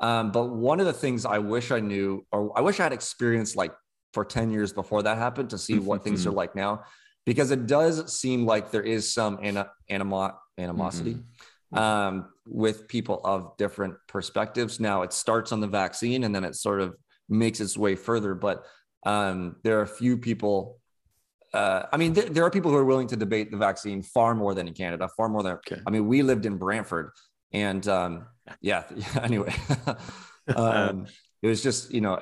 Um, 0.00 0.32
but 0.32 0.50
one 0.50 0.80
of 0.80 0.86
the 0.86 0.92
things 0.92 1.24
I 1.24 1.38
wish 1.38 1.70
I 1.70 1.80
knew, 1.80 2.26
or 2.32 2.56
I 2.58 2.60
wish 2.60 2.80
I 2.80 2.82
had 2.82 2.92
experienced 2.92 3.56
like 3.56 3.72
for 4.12 4.24
10 4.24 4.50
years 4.50 4.72
before 4.72 5.02
that 5.04 5.16
happened 5.16 5.50
to 5.50 5.58
see 5.58 5.78
what 5.78 6.02
things 6.02 6.26
are 6.26 6.32
like 6.32 6.56
now, 6.56 6.82
because 7.24 7.50
it 7.50 7.66
does 7.66 8.12
seem 8.12 8.44
like 8.44 8.70
there 8.70 8.82
is 8.82 9.12
some 9.12 9.38
an- 9.42 9.66
animo- 9.88 10.36
animosity. 10.58 11.14
Mm-hmm 11.14 11.32
um, 11.72 12.28
with 12.46 12.88
people 12.88 13.20
of 13.24 13.56
different 13.56 13.94
perspectives. 14.08 14.80
Now 14.80 15.02
it 15.02 15.12
starts 15.12 15.52
on 15.52 15.60
the 15.60 15.66
vaccine 15.66 16.24
and 16.24 16.34
then 16.34 16.44
it 16.44 16.54
sort 16.54 16.80
of 16.80 16.96
makes 17.28 17.60
its 17.60 17.76
way 17.76 17.96
further, 17.96 18.34
but 18.34 18.64
um, 19.04 19.56
there 19.62 19.78
are 19.78 19.82
a 19.82 19.88
few 19.88 20.16
people. 20.16 20.78
Uh, 21.52 21.84
I 21.92 21.96
mean, 21.96 22.14
th- 22.14 22.28
there 22.28 22.44
are 22.44 22.50
people 22.50 22.70
who 22.70 22.76
are 22.76 22.84
willing 22.84 23.06
to 23.08 23.16
debate 23.16 23.50
the 23.50 23.56
vaccine 23.56 24.02
far 24.02 24.34
more 24.34 24.54
than 24.54 24.68
in 24.68 24.74
Canada, 24.74 25.08
far 25.16 25.28
more 25.28 25.42
than. 25.42 25.52
Okay. 25.52 25.80
I 25.86 25.90
mean, 25.90 26.06
we 26.06 26.22
lived 26.22 26.44
in 26.44 26.58
Brantford, 26.58 27.10
and 27.52 27.86
um, 27.88 28.26
yeah. 28.60 28.84
Anyway, 29.22 29.54
um, 30.56 31.06
it 31.42 31.48
was 31.48 31.62
just 31.62 31.92
you 31.92 32.00
know 32.00 32.18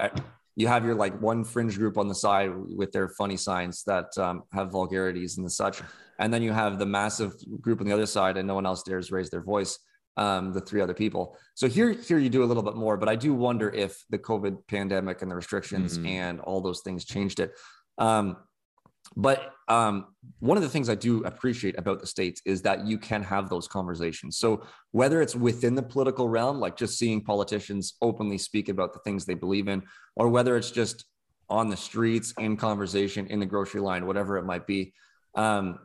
you 0.56 0.68
have 0.68 0.84
your 0.84 0.94
like 0.94 1.20
one 1.20 1.44
fringe 1.44 1.76
group 1.76 1.98
on 1.98 2.08
the 2.08 2.14
side 2.14 2.52
with 2.54 2.92
their 2.92 3.08
funny 3.08 3.36
signs 3.36 3.82
that 3.84 4.16
um, 4.18 4.42
have 4.52 4.70
vulgarities 4.70 5.38
and 5.38 5.50
such. 5.50 5.82
And 6.18 6.32
then 6.32 6.42
you 6.42 6.52
have 6.52 6.78
the 6.78 6.86
massive 6.86 7.34
group 7.60 7.80
on 7.80 7.86
the 7.86 7.92
other 7.92 8.06
side 8.06 8.36
and 8.36 8.46
no 8.46 8.54
one 8.54 8.66
else 8.66 8.82
dares 8.82 9.10
raise 9.10 9.30
their 9.30 9.42
voice 9.42 9.78
um, 10.16 10.52
the 10.52 10.60
three 10.60 10.80
other 10.80 10.94
people. 10.94 11.36
So 11.54 11.68
here 11.68 11.92
here 11.92 12.18
you 12.18 12.28
do 12.28 12.44
a 12.44 12.46
little 12.46 12.62
bit 12.62 12.76
more 12.76 12.96
but 12.96 13.08
i 13.08 13.16
do 13.16 13.34
wonder 13.34 13.70
if 13.70 14.04
the 14.10 14.18
covid 14.18 14.58
pandemic 14.68 15.22
and 15.22 15.30
the 15.30 15.34
restrictions 15.34 15.98
mm-hmm. 15.98 16.06
and 16.06 16.40
all 16.40 16.60
those 16.60 16.82
things 16.82 17.04
changed 17.04 17.40
it. 17.40 17.52
Um, 17.98 18.36
but 19.16 19.53
um, 19.68 20.07
one 20.40 20.57
of 20.57 20.62
the 20.62 20.68
things 20.68 20.88
I 20.88 20.94
do 20.94 21.24
appreciate 21.24 21.79
about 21.79 22.00
the 22.00 22.07
states 22.07 22.42
is 22.44 22.62
that 22.62 22.87
you 22.87 22.98
can 22.98 23.22
have 23.22 23.48
those 23.48 23.66
conversations. 23.66 24.38
So 24.38 24.64
whether 24.90 25.22
it's 25.22 25.35
within 25.35 25.74
the 25.74 25.83
political 25.83 26.29
realm, 26.29 26.59
like 26.61 26.77
just 26.77 26.98
seeing 26.98 27.22
politicians 27.22 27.94
openly 28.03 28.38
speak 28.38 28.68
about 28.68 28.92
the 28.92 28.98
things 29.00 29.24
they 29.24 29.35
believe 29.35 29.68
in, 29.68 29.83
or 30.16 30.29
whether 30.29 30.57
it's 30.57 30.70
just 30.70 31.05
on 31.48 31.68
the 31.68 31.77
streets 31.77 32.35
in 32.38 32.57
conversation 32.57 33.27
in 33.29 33.40
the 33.40 33.46
grocery 33.46 33.81
line, 33.81 34.07
whatever 34.07 34.37
it 34.37 34.44
might 34.44 34.66
be, 34.66 34.92
um, 35.35 35.79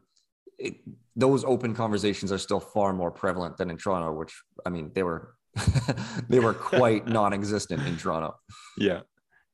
it, 0.58 0.76
those 1.16 1.44
open 1.44 1.74
conversations 1.74 2.32
are 2.32 2.38
still 2.38 2.60
far 2.60 2.94
more 2.94 3.12
prevalent 3.12 3.58
than 3.58 3.70
in 3.70 3.78
Toronto, 3.78 4.14
which 4.14 4.34
I 4.66 4.70
mean, 4.70 4.92
they 4.94 5.04
were 5.04 5.36
they 6.30 6.40
were 6.40 6.54
quite 6.54 7.08
non-existent 7.20 7.86
in 7.86 7.98
Toronto. 7.98 8.36
Yeah. 8.78 9.02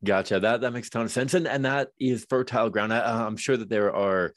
Gotcha. 0.05 0.39
That 0.39 0.61
that 0.61 0.71
makes 0.71 0.87
a 0.87 0.91
ton 0.91 1.05
of 1.05 1.11
sense, 1.11 1.33
and 1.33 1.47
and 1.47 1.65
that 1.65 1.89
is 1.99 2.25
fertile 2.29 2.69
ground. 2.69 2.93
I, 2.93 3.25
am 3.25 3.37
sure 3.37 3.57
that 3.57 3.69
there 3.69 3.93
are 3.93 4.33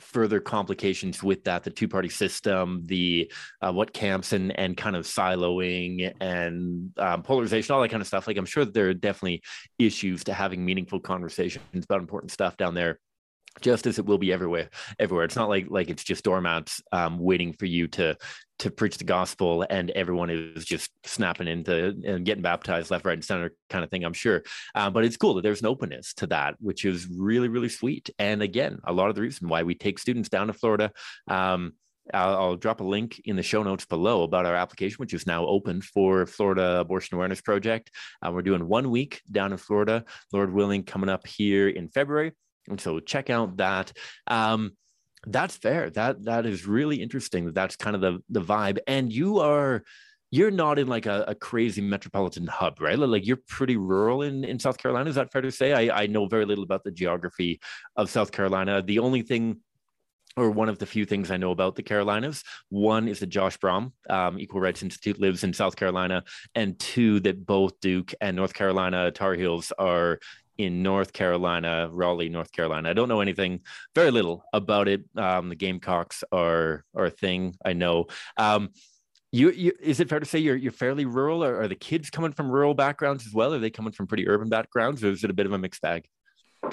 further 0.00 0.40
complications 0.40 1.22
with 1.22 1.44
that 1.44 1.62
the 1.62 1.70
two 1.70 1.86
party 1.86 2.08
system 2.08 2.82
the 2.86 3.30
uh, 3.62 3.72
what 3.72 3.92
camps 3.92 4.32
and 4.32 4.58
and 4.58 4.76
kind 4.76 4.96
of 4.96 5.04
siloing 5.04 6.12
and 6.20 6.90
um, 6.98 7.22
polarization 7.22 7.72
all 7.72 7.80
that 7.80 7.90
kind 7.90 8.00
of 8.00 8.06
stuff 8.06 8.26
like 8.26 8.36
i'm 8.36 8.44
sure 8.44 8.64
that 8.64 8.74
there 8.74 8.88
are 8.88 8.94
definitely 8.94 9.40
issues 9.78 10.24
to 10.24 10.34
having 10.34 10.64
meaningful 10.64 10.98
conversations 10.98 11.84
about 11.84 12.00
important 12.00 12.32
stuff 12.32 12.56
down 12.56 12.74
there 12.74 12.98
just 13.60 13.86
as 13.86 13.98
it 13.98 14.06
will 14.06 14.18
be 14.18 14.32
everywhere 14.32 14.68
everywhere 14.98 15.24
it's 15.24 15.36
not 15.36 15.48
like 15.48 15.66
like 15.68 15.90
it's 15.90 16.04
just 16.04 16.24
doormats 16.24 16.82
um, 16.92 17.18
waiting 17.18 17.52
for 17.52 17.66
you 17.66 17.86
to 17.86 18.16
to 18.58 18.70
preach 18.70 18.98
the 18.98 19.04
gospel 19.04 19.66
and 19.68 19.90
everyone 19.90 20.30
is 20.30 20.64
just 20.64 20.90
snapping 21.04 21.48
into 21.48 21.94
and 22.04 22.24
getting 22.24 22.42
baptized 22.42 22.90
left 22.90 23.04
right 23.04 23.14
and 23.14 23.24
center 23.24 23.52
kind 23.70 23.84
of 23.84 23.90
thing 23.90 24.04
i'm 24.04 24.12
sure 24.12 24.42
um, 24.74 24.92
but 24.92 25.04
it's 25.04 25.16
cool 25.16 25.34
that 25.34 25.42
there's 25.42 25.60
an 25.60 25.66
openness 25.66 26.14
to 26.14 26.26
that 26.26 26.54
which 26.60 26.84
is 26.84 27.06
really 27.08 27.48
really 27.48 27.68
sweet 27.68 28.10
and 28.18 28.42
again 28.42 28.78
a 28.84 28.92
lot 28.92 29.08
of 29.08 29.14
the 29.14 29.22
reason 29.22 29.48
why 29.48 29.62
we 29.62 29.74
take 29.74 29.98
students 29.98 30.28
down 30.28 30.46
to 30.46 30.52
florida 30.52 30.92
um, 31.28 31.72
I'll, 32.12 32.36
I'll, 32.36 32.56
drop 32.56 32.80
a 32.80 32.84
link 32.84 33.22
in 33.24 33.36
the 33.36 33.42
show 33.42 33.62
notes 33.62 33.86
below 33.86 34.24
about 34.24 34.44
our 34.44 34.54
application, 34.54 34.96
which 34.98 35.14
is 35.14 35.26
now 35.26 35.46
open 35.46 35.80
for 35.80 36.26
Florida 36.26 36.80
Abortion 36.80 37.14
Awareness 37.14 37.40
Project. 37.40 37.90
Uh, 38.20 38.30
we're 38.30 38.42
doing 38.42 38.68
one 38.68 38.90
week 38.90 39.22
down 39.30 39.52
in 39.52 39.58
Florida, 39.58 40.04
Lord 40.32 40.52
willing, 40.52 40.82
coming 40.82 41.08
up 41.08 41.26
here 41.26 41.68
in 41.68 41.88
February. 41.88 42.32
And 42.68 42.80
so 42.80 43.00
check 43.00 43.30
out 43.30 43.58
that. 43.58 43.92
Um, 44.26 44.72
that's 45.26 45.56
fair. 45.56 45.90
That 45.90 46.24
that 46.24 46.46
is 46.46 46.66
really 46.66 46.96
interesting. 47.02 47.46
That 47.46 47.54
that's 47.54 47.76
kind 47.76 47.96
of 47.96 48.02
the 48.02 48.18
the 48.28 48.42
vibe. 48.42 48.78
And 48.86 49.12
you 49.12 49.38
are 49.40 49.82
you're 50.30 50.50
not 50.50 50.80
in 50.80 50.88
like 50.88 51.06
a, 51.06 51.24
a, 51.28 51.34
crazy 51.36 51.80
metropolitan 51.80 52.48
hub, 52.48 52.80
right? 52.80 52.98
Like 52.98 53.24
you're 53.24 53.38
pretty 53.46 53.76
rural 53.76 54.22
in, 54.22 54.42
in 54.42 54.58
South 54.58 54.78
Carolina. 54.78 55.08
Is 55.08 55.14
that 55.14 55.30
fair 55.30 55.42
to 55.42 55.52
say? 55.52 55.72
I, 55.72 56.02
I 56.02 56.06
know 56.08 56.26
very 56.26 56.44
little 56.44 56.64
about 56.64 56.82
the 56.82 56.90
geography 56.90 57.60
of 57.94 58.10
South 58.10 58.32
Carolina. 58.32 58.82
The 58.82 58.98
only 58.98 59.22
thing 59.22 59.60
or 60.36 60.50
one 60.50 60.68
of 60.68 60.78
the 60.78 60.86
few 60.86 61.04
things 61.04 61.30
I 61.30 61.36
know 61.36 61.52
about 61.52 61.76
the 61.76 61.82
Carolinas. 61.82 62.42
One 62.68 63.06
is 63.06 63.20
that 63.20 63.28
Josh 63.28 63.56
Brahm, 63.56 63.92
um, 64.10 64.38
Equal 64.38 64.60
Rights 64.60 64.82
Institute, 64.82 65.20
lives 65.20 65.44
in 65.44 65.52
South 65.52 65.76
Carolina, 65.76 66.24
and 66.54 66.78
two 66.78 67.20
that 67.20 67.46
both 67.46 67.78
Duke 67.80 68.12
and 68.20 68.36
North 68.36 68.54
Carolina 68.54 69.10
Tar 69.12 69.34
Heels 69.34 69.72
are 69.78 70.18
in 70.58 70.82
North 70.82 71.12
Carolina, 71.12 71.88
Raleigh, 71.90 72.28
North 72.28 72.52
Carolina. 72.52 72.90
I 72.90 72.92
don't 72.92 73.08
know 73.08 73.20
anything, 73.20 73.60
very 73.94 74.10
little 74.10 74.44
about 74.52 74.88
it. 74.88 75.04
Um, 75.16 75.48
the 75.48 75.56
Gamecocks 75.56 76.24
are 76.32 76.84
are 76.94 77.06
a 77.06 77.10
thing 77.10 77.56
I 77.64 77.72
know. 77.72 78.06
Um, 78.36 78.70
you, 79.32 79.50
you, 79.50 79.72
is 79.80 79.98
it 79.98 80.08
fair 80.08 80.20
to 80.20 80.26
say 80.26 80.38
you're 80.38 80.54
you're 80.54 80.70
fairly 80.70 81.06
rural, 81.06 81.42
or 81.42 81.60
are 81.60 81.68
the 81.68 81.74
kids 81.74 82.08
coming 82.08 82.32
from 82.32 82.50
rural 82.50 82.74
backgrounds 82.74 83.26
as 83.26 83.34
well? 83.34 83.52
Are 83.52 83.58
they 83.58 83.70
coming 83.70 83.92
from 83.92 84.06
pretty 84.06 84.28
urban 84.28 84.48
backgrounds, 84.48 85.02
or 85.02 85.10
is 85.10 85.24
it 85.24 85.30
a 85.30 85.34
bit 85.34 85.46
of 85.46 85.52
a 85.52 85.58
mixed 85.58 85.82
bag? 85.82 86.06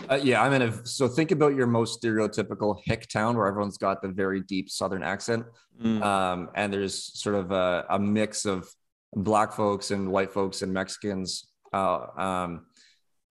Uh, 0.09 0.19
yeah, 0.21 0.41
I'm 0.41 0.53
in 0.53 0.61
a. 0.61 0.85
So 0.85 1.07
think 1.07 1.31
about 1.31 1.55
your 1.55 1.67
most 1.67 2.01
stereotypical 2.01 2.79
hick 2.85 3.07
town 3.07 3.35
where 3.35 3.47
everyone's 3.47 3.77
got 3.77 4.01
the 4.01 4.09
very 4.09 4.41
deep 4.41 4.69
Southern 4.69 5.03
accent, 5.03 5.45
mm. 5.81 6.01
um, 6.03 6.49
and 6.55 6.71
there's 6.71 7.19
sort 7.19 7.35
of 7.35 7.51
a, 7.51 7.85
a, 7.89 7.99
mix 7.99 8.45
of 8.45 8.69
black 9.15 9.53
folks 9.53 9.91
and 9.91 10.11
white 10.11 10.31
folks 10.31 10.61
and 10.61 10.71
Mexicans. 10.71 11.47
Uh, 11.73 12.05
um, 12.15 12.65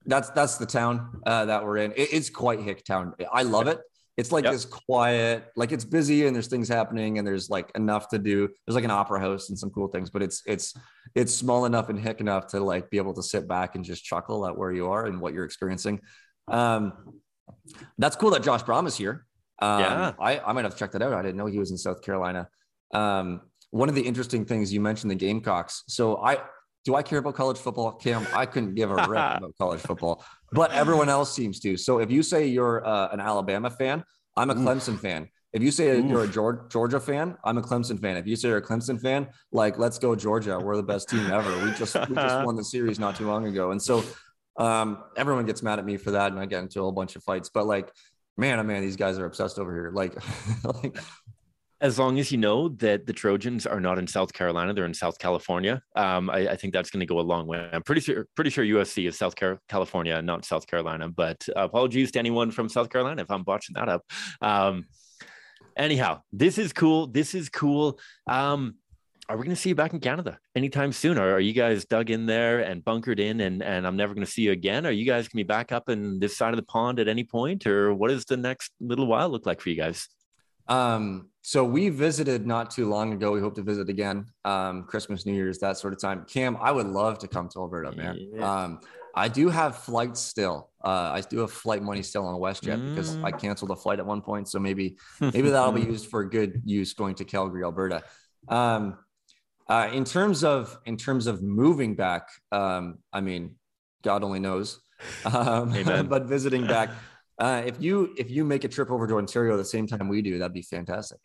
that's 0.05 0.29
that's 0.31 0.57
the 0.57 0.65
town 0.65 1.21
uh, 1.25 1.45
that 1.45 1.63
we're 1.63 1.77
in. 1.77 1.91
It, 1.91 2.13
it's 2.13 2.29
quite 2.29 2.61
hick 2.61 2.83
town. 2.83 3.13
I 3.31 3.43
love 3.43 3.67
it. 3.67 3.79
It's 4.17 4.31
like 4.31 4.43
yep. 4.43 4.53
this 4.53 4.65
quiet, 4.65 5.45
like 5.55 5.71
it's 5.71 5.85
busy 5.85 6.27
and 6.27 6.35
there's 6.35 6.47
things 6.47 6.67
happening 6.67 7.17
and 7.17 7.25
there's 7.25 7.49
like 7.49 7.71
enough 7.75 8.09
to 8.09 8.19
do. 8.19 8.49
There's 8.65 8.75
like 8.75 8.83
an 8.83 8.91
opera 8.91 9.19
house 9.19 9.49
and 9.49 9.57
some 9.57 9.69
cool 9.69 9.87
things, 9.87 10.09
but 10.09 10.21
it's 10.21 10.43
it's 10.45 10.75
it's 11.15 11.33
small 11.33 11.65
enough 11.65 11.89
and 11.89 11.99
hick 11.99 12.19
enough 12.19 12.47
to 12.47 12.59
like 12.59 12.89
be 12.89 12.97
able 12.97 13.13
to 13.13 13.23
sit 13.23 13.47
back 13.47 13.75
and 13.75 13.85
just 13.85 14.03
chuckle 14.03 14.45
at 14.45 14.57
where 14.57 14.71
you 14.71 14.91
are 14.91 15.05
and 15.05 15.21
what 15.21 15.33
you're 15.33 15.45
experiencing. 15.45 16.01
Um, 16.47 16.93
That's 17.97 18.15
cool 18.15 18.31
that 18.31 18.43
Josh 18.43 18.63
Brahm 18.63 18.87
is 18.87 18.95
here. 18.95 19.25
Um, 19.59 19.79
Yeah. 19.79 20.13
I, 20.19 20.39
I 20.39 20.53
might 20.53 20.65
have 20.65 20.77
checked 20.77 20.93
that 20.93 21.01
out. 21.01 21.13
I 21.13 21.21
didn't 21.21 21.37
know 21.37 21.45
he 21.45 21.59
was 21.59 21.71
in 21.71 21.77
South 21.77 22.01
Carolina. 22.01 22.49
Um, 22.93 23.41
one 23.69 23.89
of 23.89 23.95
the 23.95 24.01
interesting 24.01 24.45
things 24.45 24.73
you 24.73 24.81
mentioned 24.81 25.09
the 25.09 25.15
Gamecocks. 25.15 25.83
So 25.87 26.17
I 26.17 26.39
do 26.83 26.95
I 26.95 27.03
care 27.03 27.19
about 27.19 27.35
college 27.35 27.57
football, 27.57 27.91
Cam? 27.91 28.25
I 28.33 28.45
couldn't 28.45 28.75
give 28.75 28.91
a 28.91 28.95
rip 29.07 29.09
about 29.09 29.53
college 29.57 29.81
football, 29.81 30.23
but 30.51 30.71
everyone 30.71 31.09
else 31.09 31.33
seems 31.33 31.59
to. 31.61 31.77
So 31.77 31.99
if 31.99 32.09
you 32.11 32.23
say 32.23 32.47
you're 32.47 32.85
uh, 32.85 33.09
an 33.11 33.19
Alabama 33.19 33.69
fan, 33.69 34.03
I'm 34.35 34.49
a 34.49 34.53
Oof. 34.53 34.59
Clemson 34.59 34.99
fan. 34.99 35.27
If 35.53 35.61
you 35.61 35.71
say 35.71 35.99
you're 35.99 36.23
a 36.23 36.27
Georgia 36.27 36.99
fan, 36.99 37.35
I'm 37.43 37.57
a 37.57 37.61
Clemson 37.61 37.99
fan. 37.99 38.15
If 38.15 38.25
you 38.25 38.37
say 38.37 38.47
you're 38.47 38.57
a 38.57 38.65
Clemson 38.65 38.99
fan, 39.01 39.27
like 39.51 39.77
let's 39.77 39.99
go 39.99 40.15
Georgia, 40.15 40.57
we're 40.57 40.77
the 40.77 40.83
best 40.83 41.09
team 41.09 41.29
ever. 41.29 41.51
We 41.65 41.71
just 41.73 41.93
we 42.07 42.15
just 42.15 42.45
won 42.45 42.55
the 42.55 42.63
series 42.63 42.99
not 42.99 43.17
too 43.17 43.27
long 43.27 43.45
ago, 43.45 43.71
and 43.71 43.81
so 43.81 44.01
um, 44.57 45.03
everyone 45.17 45.45
gets 45.45 45.61
mad 45.61 45.77
at 45.77 45.85
me 45.85 45.97
for 45.97 46.11
that, 46.11 46.31
and 46.31 46.39
I 46.39 46.45
get 46.45 46.61
into 46.61 46.79
a 46.79 46.83
whole 46.83 46.93
bunch 46.93 47.17
of 47.17 47.23
fights. 47.23 47.49
But 47.53 47.65
like, 47.65 47.91
man, 48.37 48.59
oh 48.59 48.63
man, 48.63 48.81
these 48.81 48.95
guys 48.95 49.19
are 49.19 49.25
obsessed 49.25 49.59
over 49.59 49.73
here. 49.73 49.91
Like, 49.93 50.15
like 50.63 50.97
as 51.81 51.97
long 51.97 52.19
as 52.19 52.31
you 52.31 52.37
know 52.37 52.69
that 52.69 53.07
the 53.07 53.13
Trojans 53.13 53.65
are 53.65 53.79
not 53.79 53.97
in 53.97 54.05
South 54.05 54.31
Carolina, 54.31 54.71
they're 54.71 54.85
in 54.85 54.93
South 54.93 55.17
California. 55.17 55.81
Um, 55.95 56.29
I, 56.29 56.49
I 56.49 56.55
think 56.55 56.73
that's 56.73 56.91
going 56.91 56.99
to 56.99 57.07
go 57.07 57.19
a 57.19 57.21
long 57.21 57.47
way. 57.47 57.67
I'm 57.73 57.81
pretty 57.81 58.01
sure, 58.01 58.27
pretty 58.35 58.51
sure 58.51 58.63
USC 58.63 59.07
is 59.07 59.17
South 59.17 59.35
Car- 59.35 59.59
California, 59.67 60.21
not 60.21 60.45
South 60.45 60.67
Carolina. 60.67 61.09
But 61.09 61.47
apologies 61.55 62.11
to 62.11 62.19
anyone 62.19 62.51
from 62.51 62.69
South 62.69 62.91
Carolina 62.91 63.23
if 63.23 63.31
I'm 63.31 63.43
botching 63.43 63.73
that 63.73 63.89
up. 63.89 64.03
Um, 64.41 64.85
anyhow, 65.75 66.21
this 66.31 66.59
is 66.59 66.71
cool. 66.71 67.07
This 67.07 67.33
is 67.33 67.49
cool. 67.49 67.99
Um, 68.27 68.75
are 69.27 69.35
we 69.35 69.45
going 69.45 69.55
to 69.55 69.61
see 69.61 69.69
you 69.69 69.75
back 69.75 69.93
in 69.93 69.99
Canada 69.99 70.37
anytime 70.55 70.91
soon? 70.91 71.17
Or 71.17 71.31
are 71.31 71.39
you 71.39 71.53
guys 71.53 71.85
dug 71.85 72.11
in 72.11 72.27
there 72.27 72.59
and 72.59 72.85
bunkered 72.85 73.19
in, 73.19 73.39
and 73.39 73.63
and 73.63 73.87
I'm 73.87 73.95
never 73.95 74.13
going 74.13 74.25
to 74.25 74.31
see 74.31 74.43
you 74.43 74.51
again? 74.51 74.85
Are 74.85 74.91
you 74.91 75.05
guys 75.05 75.27
going 75.27 75.29
to 75.29 75.35
be 75.37 75.43
back 75.43 75.71
up 75.71 75.89
in 75.89 76.19
this 76.19 76.37
side 76.37 76.53
of 76.53 76.57
the 76.57 76.65
pond 76.65 76.99
at 76.99 77.07
any 77.07 77.23
point, 77.23 77.65
or 77.65 77.91
what 77.95 78.09
does 78.09 78.25
the 78.25 78.37
next 78.37 78.71
little 78.79 79.07
while 79.07 79.29
look 79.29 79.47
like 79.47 79.61
for 79.61 79.69
you 79.69 79.77
guys? 79.77 80.07
Um, 80.71 81.27
so 81.41 81.63
we 81.65 81.89
visited 81.89 82.45
not 82.45 82.71
too 82.71 82.87
long 82.87 83.13
ago. 83.13 83.31
We 83.31 83.41
hope 83.41 83.55
to 83.55 83.63
visit 83.63 83.89
again. 83.89 84.27
Um, 84.45 84.83
Christmas, 84.83 85.25
New 85.25 85.33
Year's, 85.33 85.57
that 85.59 85.77
sort 85.77 85.91
of 85.93 85.99
time. 85.99 86.25
Cam, 86.25 86.55
I 86.61 86.71
would 86.71 86.87
love 86.87 87.19
to 87.19 87.27
come 87.27 87.49
to 87.49 87.59
Alberta, 87.59 87.91
man. 87.91 88.17
Yeah. 88.35 88.63
Um, 88.63 88.79
I 89.13 89.27
do 89.27 89.49
have 89.49 89.77
flights 89.77 90.21
still. 90.21 90.69
Uh, 90.83 91.11
I 91.13 91.21
do 91.21 91.39
have 91.39 91.51
flight 91.51 91.81
money 91.81 92.03
still 92.03 92.25
on 92.25 92.39
WestJet 92.39 92.89
because 92.89 93.17
Mm. 93.17 93.25
I 93.25 93.31
canceled 93.31 93.71
a 93.71 93.75
flight 93.75 93.99
at 93.99 94.05
one 94.05 94.21
point. 94.21 94.47
So 94.47 94.59
maybe 94.59 94.97
maybe 95.19 95.49
that'll 95.49 95.73
be 95.73 95.81
used 95.81 96.07
for 96.07 96.23
good 96.23 96.61
use 96.63 96.93
going 96.93 97.15
to 97.15 97.25
Calgary, 97.25 97.63
Alberta. 97.63 98.03
Um, 98.47 98.97
uh, 99.67 99.89
in 99.91 100.05
terms 100.05 100.43
of 100.43 100.77
in 100.85 100.95
terms 100.95 101.27
of 101.27 101.41
moving 101.41 101.95
back, 101.95 102.29
um, 102.51 102.99
I 103.11 103.21
mean, 103.21 103.55
God 104.03 104.23
only 104.23 104.39
knows. 104.39 104.79
Um, 105.25 105.73
but 106.09 106.25
visiting 106.25 106.67
back, 106.67 106.91
uh, 107.41 107.63
if 107.65 107.81
you 107.81 108.13
if 108.17 108.29
you 108.29 108.45
make 108.45 108.63
a 108.63 108.67
trip 108.67 108.91
over 108.91 109.07
to 109.07 109.17
Ontario 109.17 109.57
the 109.57 109.65
same 109.65 109.87
time 109.87 110.07
we 110.07 110.21
do, 110.21 110.37
that'd 110.37 110.53
be 110.53 110.61
fantastic. 110.61 111.17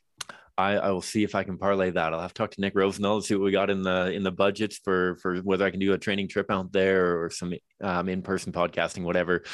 I, 0.58 0.76
I 0.78 0.90
will 0.90 1.02
see 1.02 1.22
if 1.22 1.34
I 1.34 1.44
can 1.44 1.58
parlay 1.58 1.90
that. 1.90 2.14
I'll 2.14 2.20
have 2.20 2.32
to 2.32 2.38
talk 2.42 2.50
to 2.52 2.60
Nick 2.62 2.72
Rosenthal 2.74 3.20
see 3.20 3.34
what 3.34 3.44
we 3.44 3.50
got 3.52 3.68
in 3.68 3.82
the 3.82 4.10
in 4.12 4.22
the 4.22 4.32
budgets 4.32 4.78
for 4.78 5.16
for 5.16 5.36
whether 5.40 5.66
I 5.66 5.70
can 5.70 5.78
do 5.78 5.92
a 5.92 5.98
training 5.98 6.28
trip 6.28 6.50
out 6.50 6.72
there 6.72 7.22
or 7.22 7.28
some 7.28 7.52
um, 7.82 8.08
in 8.08 8.22
person 8.22 8.50
podcasting, 8.50 9.02
whatever. 9.02 9.44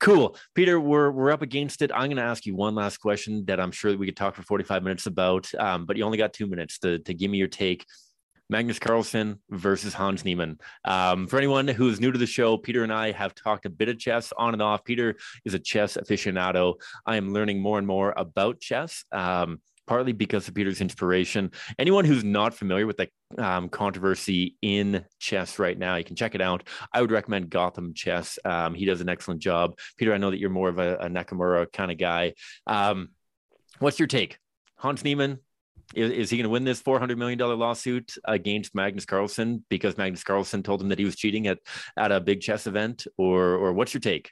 Cool, 0.00 0.34
Pieter. 0.54 0.80
We're 0.80 1.10
we're 1.10 1.30
up 1.30 1.42
against 1.42 1.82
it. 1.82 1.90
I'm 1.92 2.06
going 2.06 2.16
to 2.16 2.22
ask 2.22 2.46
you 2.46 2.56
one 2.56 2.74
last 2.74 2.96
question 2.96 3.44
that 3.44 3.60
I'm 3.60 3.72
sure 3.72 3.94
we 3.94 4.06
could 4.06 4.16
talk 4.16 4.34
for 4.34 4.42
45 4.42 4.82
minutes 4.82 5.06
about, 5.06 5.46
um, 5.58 5.84
but 5.84 5.98
you 5.98 6.04
only 6.04 6.16
got 6.16 6.32
two 6.32 6.46
minutes 6.46 6.78
to 6.78 7.00
to 7.00 7.12
give 7.12 7.30
me 7.30 7.36
your 7.36 7.48
take. 7.48 7.84
Magnus 8.50 8.78
Carlsen 8.78 9.40
versus 9.50 9.94
Hans 9.94 10.24
Niemann. 10.24 10.58
Um, 10.84 11.26
for 11.26 11.36
anyone 11.36 11.68
who's 11.68 12.00
new 12.00 12.12
to 12.12 12.18
the 12.18 12.26
show, 12.26 12.56
Pieter 12.56 12.82
and 12.82 12.92
I 12.92 13.12
have 13.12 13.34
talked 13.34 13.66
a 13.66 13.70
bit 13.70 13.88
of 13.88 13.98
chess 13.98 14.32
on 14.36 14.54
and 14.54 14.62
off. 14.62 14.84
Pieter 14.84 15.16
is 15.44 15.54
a 15.54 15.58
chess 15.58 15.96
aficionado. 15.96 16.74
I 17.06 17.16
am 17.16 17.32
learning 17.32 17.60
more 17.60 17.78
and 17.78 17.86
more 17.86 18.14
about 18.16 18.60
chess. 18.60 19.04
Um, 19.12 19.60
partly 19.88 20.12
because 20.12 20.46
of 20.46 20.54
Pieter's 20.54 20.80
inspiration. 20.80 21.50
Anyone 21.78 22.04
who's 22.04 22.22
not 22.22 22.54
familiar 22.54 22.86
with 22.86 22.98
the 22.98 23.08
um, 23.38 23.68
controversy 23.70 24.56
in 24.62 25.04
chess 25.18 25.58
right 25.58 25.76
now, 25.76 25.96
you 25.96 26.04
can 26.04 26.14
check 26.14 26.34
it 26.34 26.42
out. 26.42 26.62
I 26.92 27.00
would 27.00 27.10
recommend 27.10 27.50
Gotham 27.50 27.94
Chess. 27.94 28.38
Um, 28.44 28.74
he 28.74 28.84
does 28.84 29.00
an 29.00 29.08
excellent 29.08 29.40
job. 29.40 29.78
Pieter, 29.96 30.12
I 30.12 30.18
know 30.18 30.30
that 30.30 30.38
you're 30.38 30.50
more 30.50 30.68
of 30.68 30.78
a, 30.78 30.96
a 30.96 31.08
Nakamura 31.08 31.72
kind 31.72 31.90
of 31.90 31.96
guy. 31.98 32.34
Um, 32.66 33.08
what's 33.78 33.98
your 33.98 34.08
take? 34.08 34.38
Hans 34.76 35.02
Niemann, 35.02 35.38
is, 35.94 36.10
is 36.10 36.30
he 36.30 36.36
going 36.36 36.44
to 36.44 36.50
win 36.50 36.64
this 36.64 36.82
$400 36.82 37.16
million 37.16 37.38
lawsuit 37.38 38.14
against 38.24 38.74
Magnus 38.74 39.04
Carlsen 39.04 39.64
because 39.68 39.96
Magnus 39.96 40.24
Carlsen 40.24 40.62
told 40.62 40.82
him 40.82 40.88
that 40.88 40.98
he 40.98 41.04
was 41.04 41.16
cheating 41.16 41.46
at, 41.46 41.58
at 41.96 42.12
a 42.12 42.20
big 42.20 42.40
chess 42.40 42.66
event? 42.66 43.06
Or, 43.16 43.54
or 43.54 43.72
what's 43.72 43.94
your 43.94 44.00
take? 44.00 44.30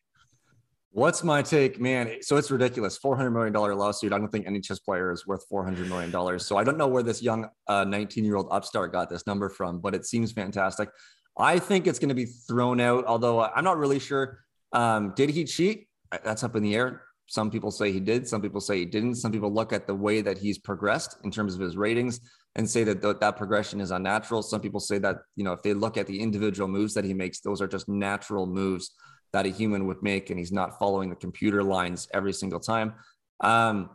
What's 0.90 1.22
my 1.22 1.42
take, 1.42 1.78
man? 1.78 2.22
So 2.22 2.38
it's 2.38 2.50
ridiculous. 2.50 2.96
Four 2.96 3.16
hundred 3.16 3.32
million 3.32 3.52
dollar 3.52 3.74
lawsuit. 3.74 4.14
I 4.14 4.18
don't 4.18 4.32
think 4.32 4.46
any 4.46 4.60
chess 4.60 4.78
player 4.78 5.12
is 5.12 5.26
worth 5.26 5.44
four 5.46 5.62
hundred 5.62 5.90
million 5.90 6.10
dollars. 6.10 6.46
So 6.46 6.56
I 6.56 6.64
don't 6.64 6.78
know 6.78 6.86
where 6.86 7.02
this 7.02 7.22
young 7.22 7.50
nineteen 7.68 8.24
year 8.24 8.36
old 8.36 8.48
upstart 8.50 8.92
got 8.92 9.10
this 9.10 9.26
number 9.26 9.50
from, 9.50 9.80
but 9.80 9.94
it 9.94 10.06
seems 10.06 10.32
fantastic. 10.32 10.88
I 11.36 11.58
think 11.58 11.86
it's 11.86 11.98
going 11.98 12.08
to 12.08 12.14
be 12.14 12.24
thrown 12.24 12.80
out. 12.80 13.04
Although 13.04 13.42
I'm 13.42 13.62
not 13.62 13.76
really 13.76 13.98
sure. 13.98 14.38
Um, 14.72 15.12
did 15.14 15.28
he 15.28 15.44
cheat? 15.44 15.86
That's 16.24 16.42
up 16.42 16.56
in 16.56 16.62
the 16.62 16.74
air. 16.74 17.02
Some 17.26 17.50
people 17.50 17.70
say 17.70 17.90
he 17.90 18.00
did. 18.00 18.26
Some 18.28 18.40
people 18.40 18.60
say 18.60 18.78
he 18.78 18.84
didn't. 18.84 19.16
Some 19.16 19.32
people 19.32 19.52
look 19.52 19.72
at 19.72 19.86
the 19.86 19.94
way 19.94 20.20
that 20.22 20.38
he's 20.38 20.58
progressed 20.58 21.16
in 21.24 21.30
terms 21.30 21.54
of 21.54 21.60
his 21.60 21.76
ratings 21.76 22.20
and 22.54 22.68
say 22.68 22.84
that 22.84 23.02
th- 23.02 23.16
that 23.20 23.36
progression 23.36 23.80
is 23.80 23.90
unnatural. 23.90 24.42
Some 24.42 24.60
people 24.60 24.80
say 24.80 24.98
that 24.98 25.16
you 25.34 25.44
know 25.44 25.52
if 25.52 25.62
they 25.62 25.74
look 25.74 25.96
at 25.96 26.06
the 26.06 26.20
individual 26.20 26.68
moves 26.68 26.94
that 26.94 27.04
he 27.04 27.14
makes, 27.14 27.40
those 27.40 27.60
are 27.60 27.66
just 27.66 27.88
natural 27.88 28.46
moves 28.46 28.94
that 29.32 29.44
a 29.44 29.48
human 29.48 29.86
would 29.86 30.02
make, 30.02 30.30
and 30.30 30.38
he's 30.38 30.52
not 30.52 30.78
following 30.78 31.10
the 31.10 31.16
computer 31.16 31.62
lines 31.62 32.08
every 32.14 32.32
single 32.32 32.60
time. 32.60 32.94
Um, 33.40 33.90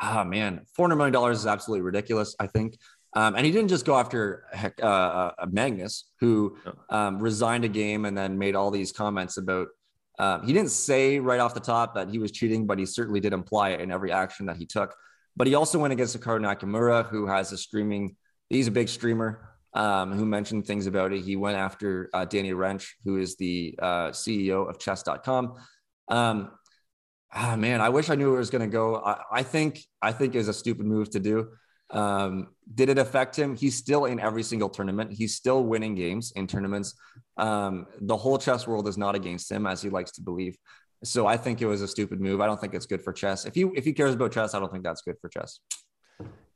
ah, 0.00 0.22
man, 0.24 0.66
four 0.74 0.84
hundred 0.84 0.96
million 0.96 1.12
dollars 1.14 1.38
is 1.38 1.46
absolutely 1.46 1.82
ridiculous. 1.82 2.36
I 2.38 2.46
think, 2.46 2.78
um, 3.14 3.36
and 3.36 3.46
he 3.46 3.52
didn't 3.52 3.68
just 3.68 3.86
go 3.86 3.96
after 3.96 4.44
uh, 4.82 4.86
uh, 4.86 5.46
Magnus, 5.50 6.10
who 6.20 6.58
um, 6.90 7.18
resigned 7.18 7.64
a 7.64 7.68
game 7.68 8.04
and 8.04 8.16
then 8.16 8.38
made 8.38 8.54
all 8.54 8.70
these 8.70 8.92
comments 8.92 9.38
about. 9.38 9.68
Um, 10.18 10.46
he 10.46 10.52
didn't 10.52 10.70
say 10.70 11.18
right 11.18 11.40
off 11.40 11.54
the 11.54 11.60
top 11.60 11.94
that 11.94 12.08
he 12.08 12.18
was 12.18 12.30
cheating, 12.30 12.66
but 12.66 12.78
he 12.78 12.86
certainly 12.86 13.20
did 13.20 13.32
imply 13.32 13.70
it 13.70 13.80
in 13.80 13.90
every 13.90 14.12
action 14.12 14.46
that 14.46 14.56
he 14.56 14.66
took. 14.66 14.94
But 15.36 15.46
he 15.46 15.54
also 15.54 15.78
went 15.78 15.92
against 15.92 16.18
Hikaru 16.18 16.40
Nakamura, 16.40 17.08
who 17.08 17.26
has 17.26 17.52
a 17.52 17.58
streaming. 17.58 18.16
He's 18.48 18.68
a 18.68 18.70
big 18.70 18.88
streamer 18.88 19.56
um, 19.74 20.12
who 20.12 20.24
mentioned 20.24 20.66
things 20.66 20.86
about 20.86 21.12
it. 21.12 21.20
He 21.20 21.36
went 21.36 21.58
after 21.58 22.08
uh, 22.14 22.24
Danny 22.24 22.52
Rensch, 22.52 22.88
who 23.04 23.18
is 23.18 23.36
the 23.36 23.78
uh, 23.80 24.08
CEO 24.08 24.68
of 24.68 24.78
chess.com. 24.78 25.54
Um, 26.08 26.50
ah, 27.32 27.56
man, 27.56 27.82
I 27.82 27.90
wish 27.90 28.08
I 28.08 28.14
knew 28.14 28.34
it 28.34 28.38
was 28.38 28.50
going 28.50 28.62
to 28.62 28.72
go. 28.72 28.96
I, 28.96 29.20
I 29.30 29.42
think, 29.42 29.80
I 30.00 30.12
think 30.12 30.34
is 30.34 30.48
a 30.48 30.54
stupid 30.54 30.86
move 30.86 31.10
to 31.10 31.20
do. 31.20 31.50
Um, 31.90 32.48
did 32.74 32.88
it 32.88 32.98
affect 32.98 33.38
him? 33.38 33.54
He's 33.54 33.76
still 33.76 34.06
in 34.06 34.18
every 34.18 34.42
single 34.42 34.68
tournament. 34.68 35.12
He's 35.12 35.36
still 35.36 35.64
winning 35.64 35.94
games 35.94 36.32
in 36.34 36.46
tournaments. 36.46 36.94
Um, 37.36 37.86
the 38.00 38.16
whole 38.16 38.38
chess 38.38 38.66
world 38.66 38.88
is 38.88 38.98
not 38.98 39.14
against 39.14 39.50
him, 39.50 39.66
as 39.66 39.82
he 39.82 39.90
likes 39.90 40.12
to 40.12 40.22
believe. 40.22 40.56
So 41.04 41.26
I 41.26 41.36
think 41.36 41.62
it 41.62 41.66
was 41.66 41.82
a 41.82 41.88
stupid 41.88 42.20
move. 42.20 42.40
I 42.40 42.46
don't 42.46 42.60
think 42.60 42.74
it's 42.74 42.86
good 42.86 43.02
for 43.02 43.12
chess. 43.12 43.44
If 43.44 43.54
he 43.54 43.62
if 43.74 43.84
he 43.84 43.92
cares 43.92 44.14
about 44.14 44.32
chess, 44.32 44.54
I 44.54 44.58
don't 44.58 44.72
think 44.72 44.84
that's 44.84 45.02
good 45.02 45.16
for 45.20 45.28
chess. 45.28 45.60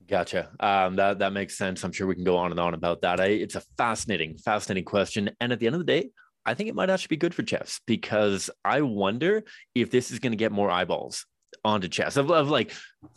Gotcha. 0.09 0.51
Um, 0.59 0.97
that 0.97 1.21
that 1.21 1.33
makes 1.33 1.57
sense. 1.57 1.85
I'm 1.85 1.93
sure 1.93 2.07
we 2.07 2.17
can 2.17 2.25
go 2.25 2.37
on 2.37 2.51
and 2.51 2.59
on 2.59 2.75
about 2.75 3.03
that. 3.03 3.21
I, 3.21 3.27
it's 3.27 3.55
a 3.55 3.63
fascinating, 3.77 4.39
fascinating 4.39 4.85
question. 4.85 5.31
And 5.41 5.53
at 5.53 5.61
the 5.61 5.67
end 5.67 5.77
of 5.77 5.81
the 5.81 5.85
day, 5.85 6.11
I 6.45 6.55
think 6.55 6.69
it 6.69 6.75
might 6.75 6.91
actually 6.91 7.15
be 7.15 7.19
good 7.19 7.35
for 7.35 7.43
chess 7.43 7.81
because 7.87 8.51
I 8.65 8.81
wonder 8.81 9.45
if 9.75 9.91
this 9.91 10.11
is 10.11 10.19
going 10.19 10.33
to 10.33 10.37
get 10.37 10.53
more 10.53 10.71
eyeballs 10.71 11.27
onto 11.65 11.89
chess 11.89 12.17
of, 12.17 12.31
of 12.31 12.49
like 12.49 12.73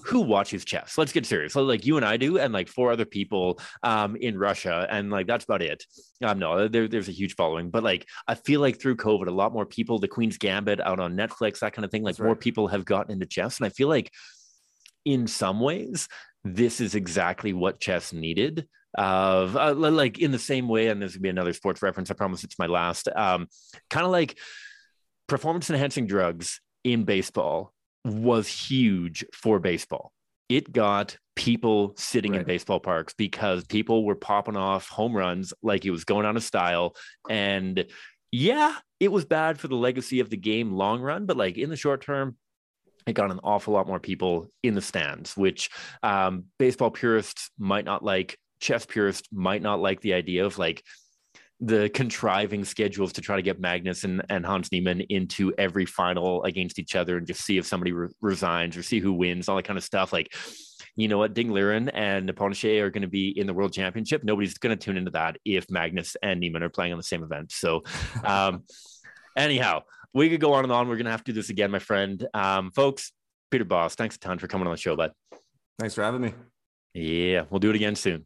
who 0.05 0.21
watches 0.21 0.65
chess? 0.65 0.97
Let's 0.97 1.11
get 1.11 1.25
serious. 1.25 1.53
So 1.53 1.63
like 1.63 1.85
you 1.85 1.97
and 1.97 2.05
i 2.05 2.17
do 2.17 2.37
and 2.37 2.53
like 2.53 2.67
four 2.67 2.91
other 2.91 3.05
people 3.05 3.59
um 3.83 4.15
in 4.15 4.37
russia 4.37 4.87
and 4.89 5.09
like 5.09 5.27
that's 5.27 5.45
about 5.45 5.61
it. 5.61 5.83
Um 6.23 6.39
no 6.39 6.67
there, 6.67 6.87
there's 6.87 7.09
a 7.09 7.13
huge 7.13 7.35
following 7.35 7.69
but 7.69 7.83
like 7.83 8.07
i 8.27 8.35
feel 8.35 8.61
like 8.61 8.79
through 8.79 8.97
covid 8.97 9.27
a 9.27 9.31
lot 9.31 9.53
more 9.53 9.65
people 9.65 9.99
the 9.99 10.07
queen's 10.07 10.37
gambit 10.37 10.79
out 10.79 10.99
on 10.99 11.15
netflix 11.15 11.59
that 11.59 11.73
kind 11.73 11.85
of 11.85 11.91
thing 11.91 12.03
like 12.03 12.19
right. 12.19 12.25
more 12.25 12.35
people 12.35 12.67
have 12.67 12.85
gotten 12.85 13.11
into 13.11 13.25
chess 13.25 13.57
and 13.57 13.65
i 13.65 13.69
feel 13.69 13.87
like 13.87 14.11
in 15.05 15.27
some 15.27 15.59
ways 15.59 16.07
this 16.43 16.81
is 16.81 16.95
exactly 16.95 17.53
what 17.53 17.79
chess 17.79 18.13
needed 18.13 18.67
of 18.95 19.57
uh, 19.57 19.73
like 19.73 20.19
in 20.19 20.31
the 20.31 20.39
same 20.39 20.67
way 20.67 20.87
and 20.87 21.01
this 21.01 21.13
would 21.13 21.21
be 21.21 21.29
another 21.29 21.53
sports 21.53 21.81
reference 21.81 22.11
i 22.11 22.13
promise 22.13 22.43
it's 22.43 22.59
my 22.59 22.67
last 22.67 23.07
um 23.15 23.47
kind 23.89 24.05
of 24.05 24.11
like 24.11 24.37
performance 25.27 25.69
enhancing 25.69 26.05
drugs 26.05 26.61
in 26.83 27.03
baseball 27.03 27.73
was 28.05 28.47
huge 28.47 29.25
for 29.33 29.59
baseball 29.59 30.11
it 30.49 30.71
got 30.71 31.17
people 31.35 31.93
sitting 31.97 32.35
in 32.35 32.43
baseball 32.43 32.79
parks 32.79 33.13
because 33.17 33.63
people 33.65 34.05
were 34.05 34.15
popping 34.15 34.57
off 34.57 34.89
home 34.89 35.15
runs 35.15 35.53
like 35.63 35.85
it 35.85 35.91
was 35.91 36.03
going 36.03 36.25
out 36.25 36.35
of 36.35 36.43
style 36.43 36.95
and 37.29 37.85
yeah 38.31 38.75
it 38.99 39.11
was 39.11 39.25
bad 39.25 39.57
for 39.57 39.67
the 39.67 39.75
legacy 39.75 40.19
of 40.19 40.29
the 40.29 40.37
game 40.37 40.73
long 40.73 41.01
run 41.01 41.25
but 41.25 41.37
like 41.37 41.57
in 41.57 41.69
the 41.69 41.75
short 41.75 42.01
term 42.01 42.35
it 43.05 43.13
got 43.13 43.31
an 43.31 43.39
awful 43.43 43.73
lot 43.73 43.87
more 43.87 43.99
people 43.99 44.47
in 44.61 44.75
the 44.75 44.81
stands, 44.81 45.35
which 45.35 45.69
um, 46.01 46.45
baseball 46.57 46.91
purists 46.91 47.49
might 47.57 47.85
not 47.85 48.03
like. 48.03 48.37
Chess 48.59 48.85
purists 48.85 49.27
might 49.29 49.61
not 49.61 49.81
like 49.81 49.99
the 49.99 50.13
idea 50.13 50.45
of 50.45 50.57
like 50.57 50.83
the 51.59 51.89
contriving 51.93 52.65
schedules 52.65 53.13
to 53.13 53.21
try 53.21 53.35
to 53.35 53.41
get 53.41 53.59
Magnus 53.59 54.03
and, 54.03 54.21
and 54.29 54.45
Hans 54.45 54.71
Niemann 54.71 55.01
into 55.01 55.53
every 55.57 55.85
final 55.85 56.43
against 56.43 56.79
each 56.79 56.95
other 56.95 57.17
and 57.17 57.25
just 57.25 57.41
see 57.41 57.57
if 57.57 57.65
somebody 57.65 57.91
re- 57.91 58.09
resigns 58.21 58.75
or 58.75 58.83
see 58.83 58.99
who 58.99 59.13
wins, 59.13 59.47
all 59.47 59.55
that 59.55 59.65
kind 59.65 59.77
of 59.77 59.83
stuff. 59.83 60.11
Like, 60.11 60.35
you 60.95 61.07
know 61.07 61.17
what, 61.17 61.33
Ding 61.33 61.49
Liren 61.49 61.89
and 61.93 62.29
Nepomniachtchi 62.29 62.81
are 62.81 62.89
going 62.89 63.01
to 63.01 63.07
be 63.07 63.29
in 63.29 63.47
the 63.47 63.53
World 63.53 63.73
Championship. 63.73 64.23
Nobody's 64.23 64.57
going 64.57 64.77
to 64.77 64.83
tune 64.83 64.97
into 64.97 65.11
that 65.11 65.37
if 65.45 65.69
Magnus 65.69 66.15
and 66.21 66.39
Niemann 66.39 66.63
are 66.63 66.69
playing 66.69 66.91
on 66.91 66.97
the 66.97 67.03
same 67.03 67.23
event. 67.23 67.51
So, 67.51 67.83
um, 68.23 68.63
anyhow, 69.37 69.83
we 70.13 70.29
could 70.29 70.41
go 70.41 70.53
on 70.53 70.63
and 70.63 70.71
on. 70.71 70.87
We're 70.87 70.95
going 70.95 71.05
to 71.05 71.11
have 71.11 71.23
to 71.23 71.31
do 71.31 71.39
this 71.39 71.49
again, 71.49 71.71
my 71.71 71.79
friend. 71.79 72.25
Um, 72.33 72.71
folks, 72.71 73.11
Pieter 73.51 73.65
Bos, 73.65 73.95
thanks 73.95 74.15
a 74.15 74.19
ton 74.19 74.37
for 74.37 74.47
coming 74.47 74.67
on 74.67 74.73
the 74.73 74.77
show, 74.77 74.95
bud. 74.95 75.11
Thanks 75.79 75.95
for 75.95 76.03
having 76.03 76.21
me. 76.21 76.33
Yeah, 76.93 77.45
we'll 77.49 77.59
do 77.59 77.69
it 77.69 77.75
again 77.75 77.95
soon. 77.95 78.25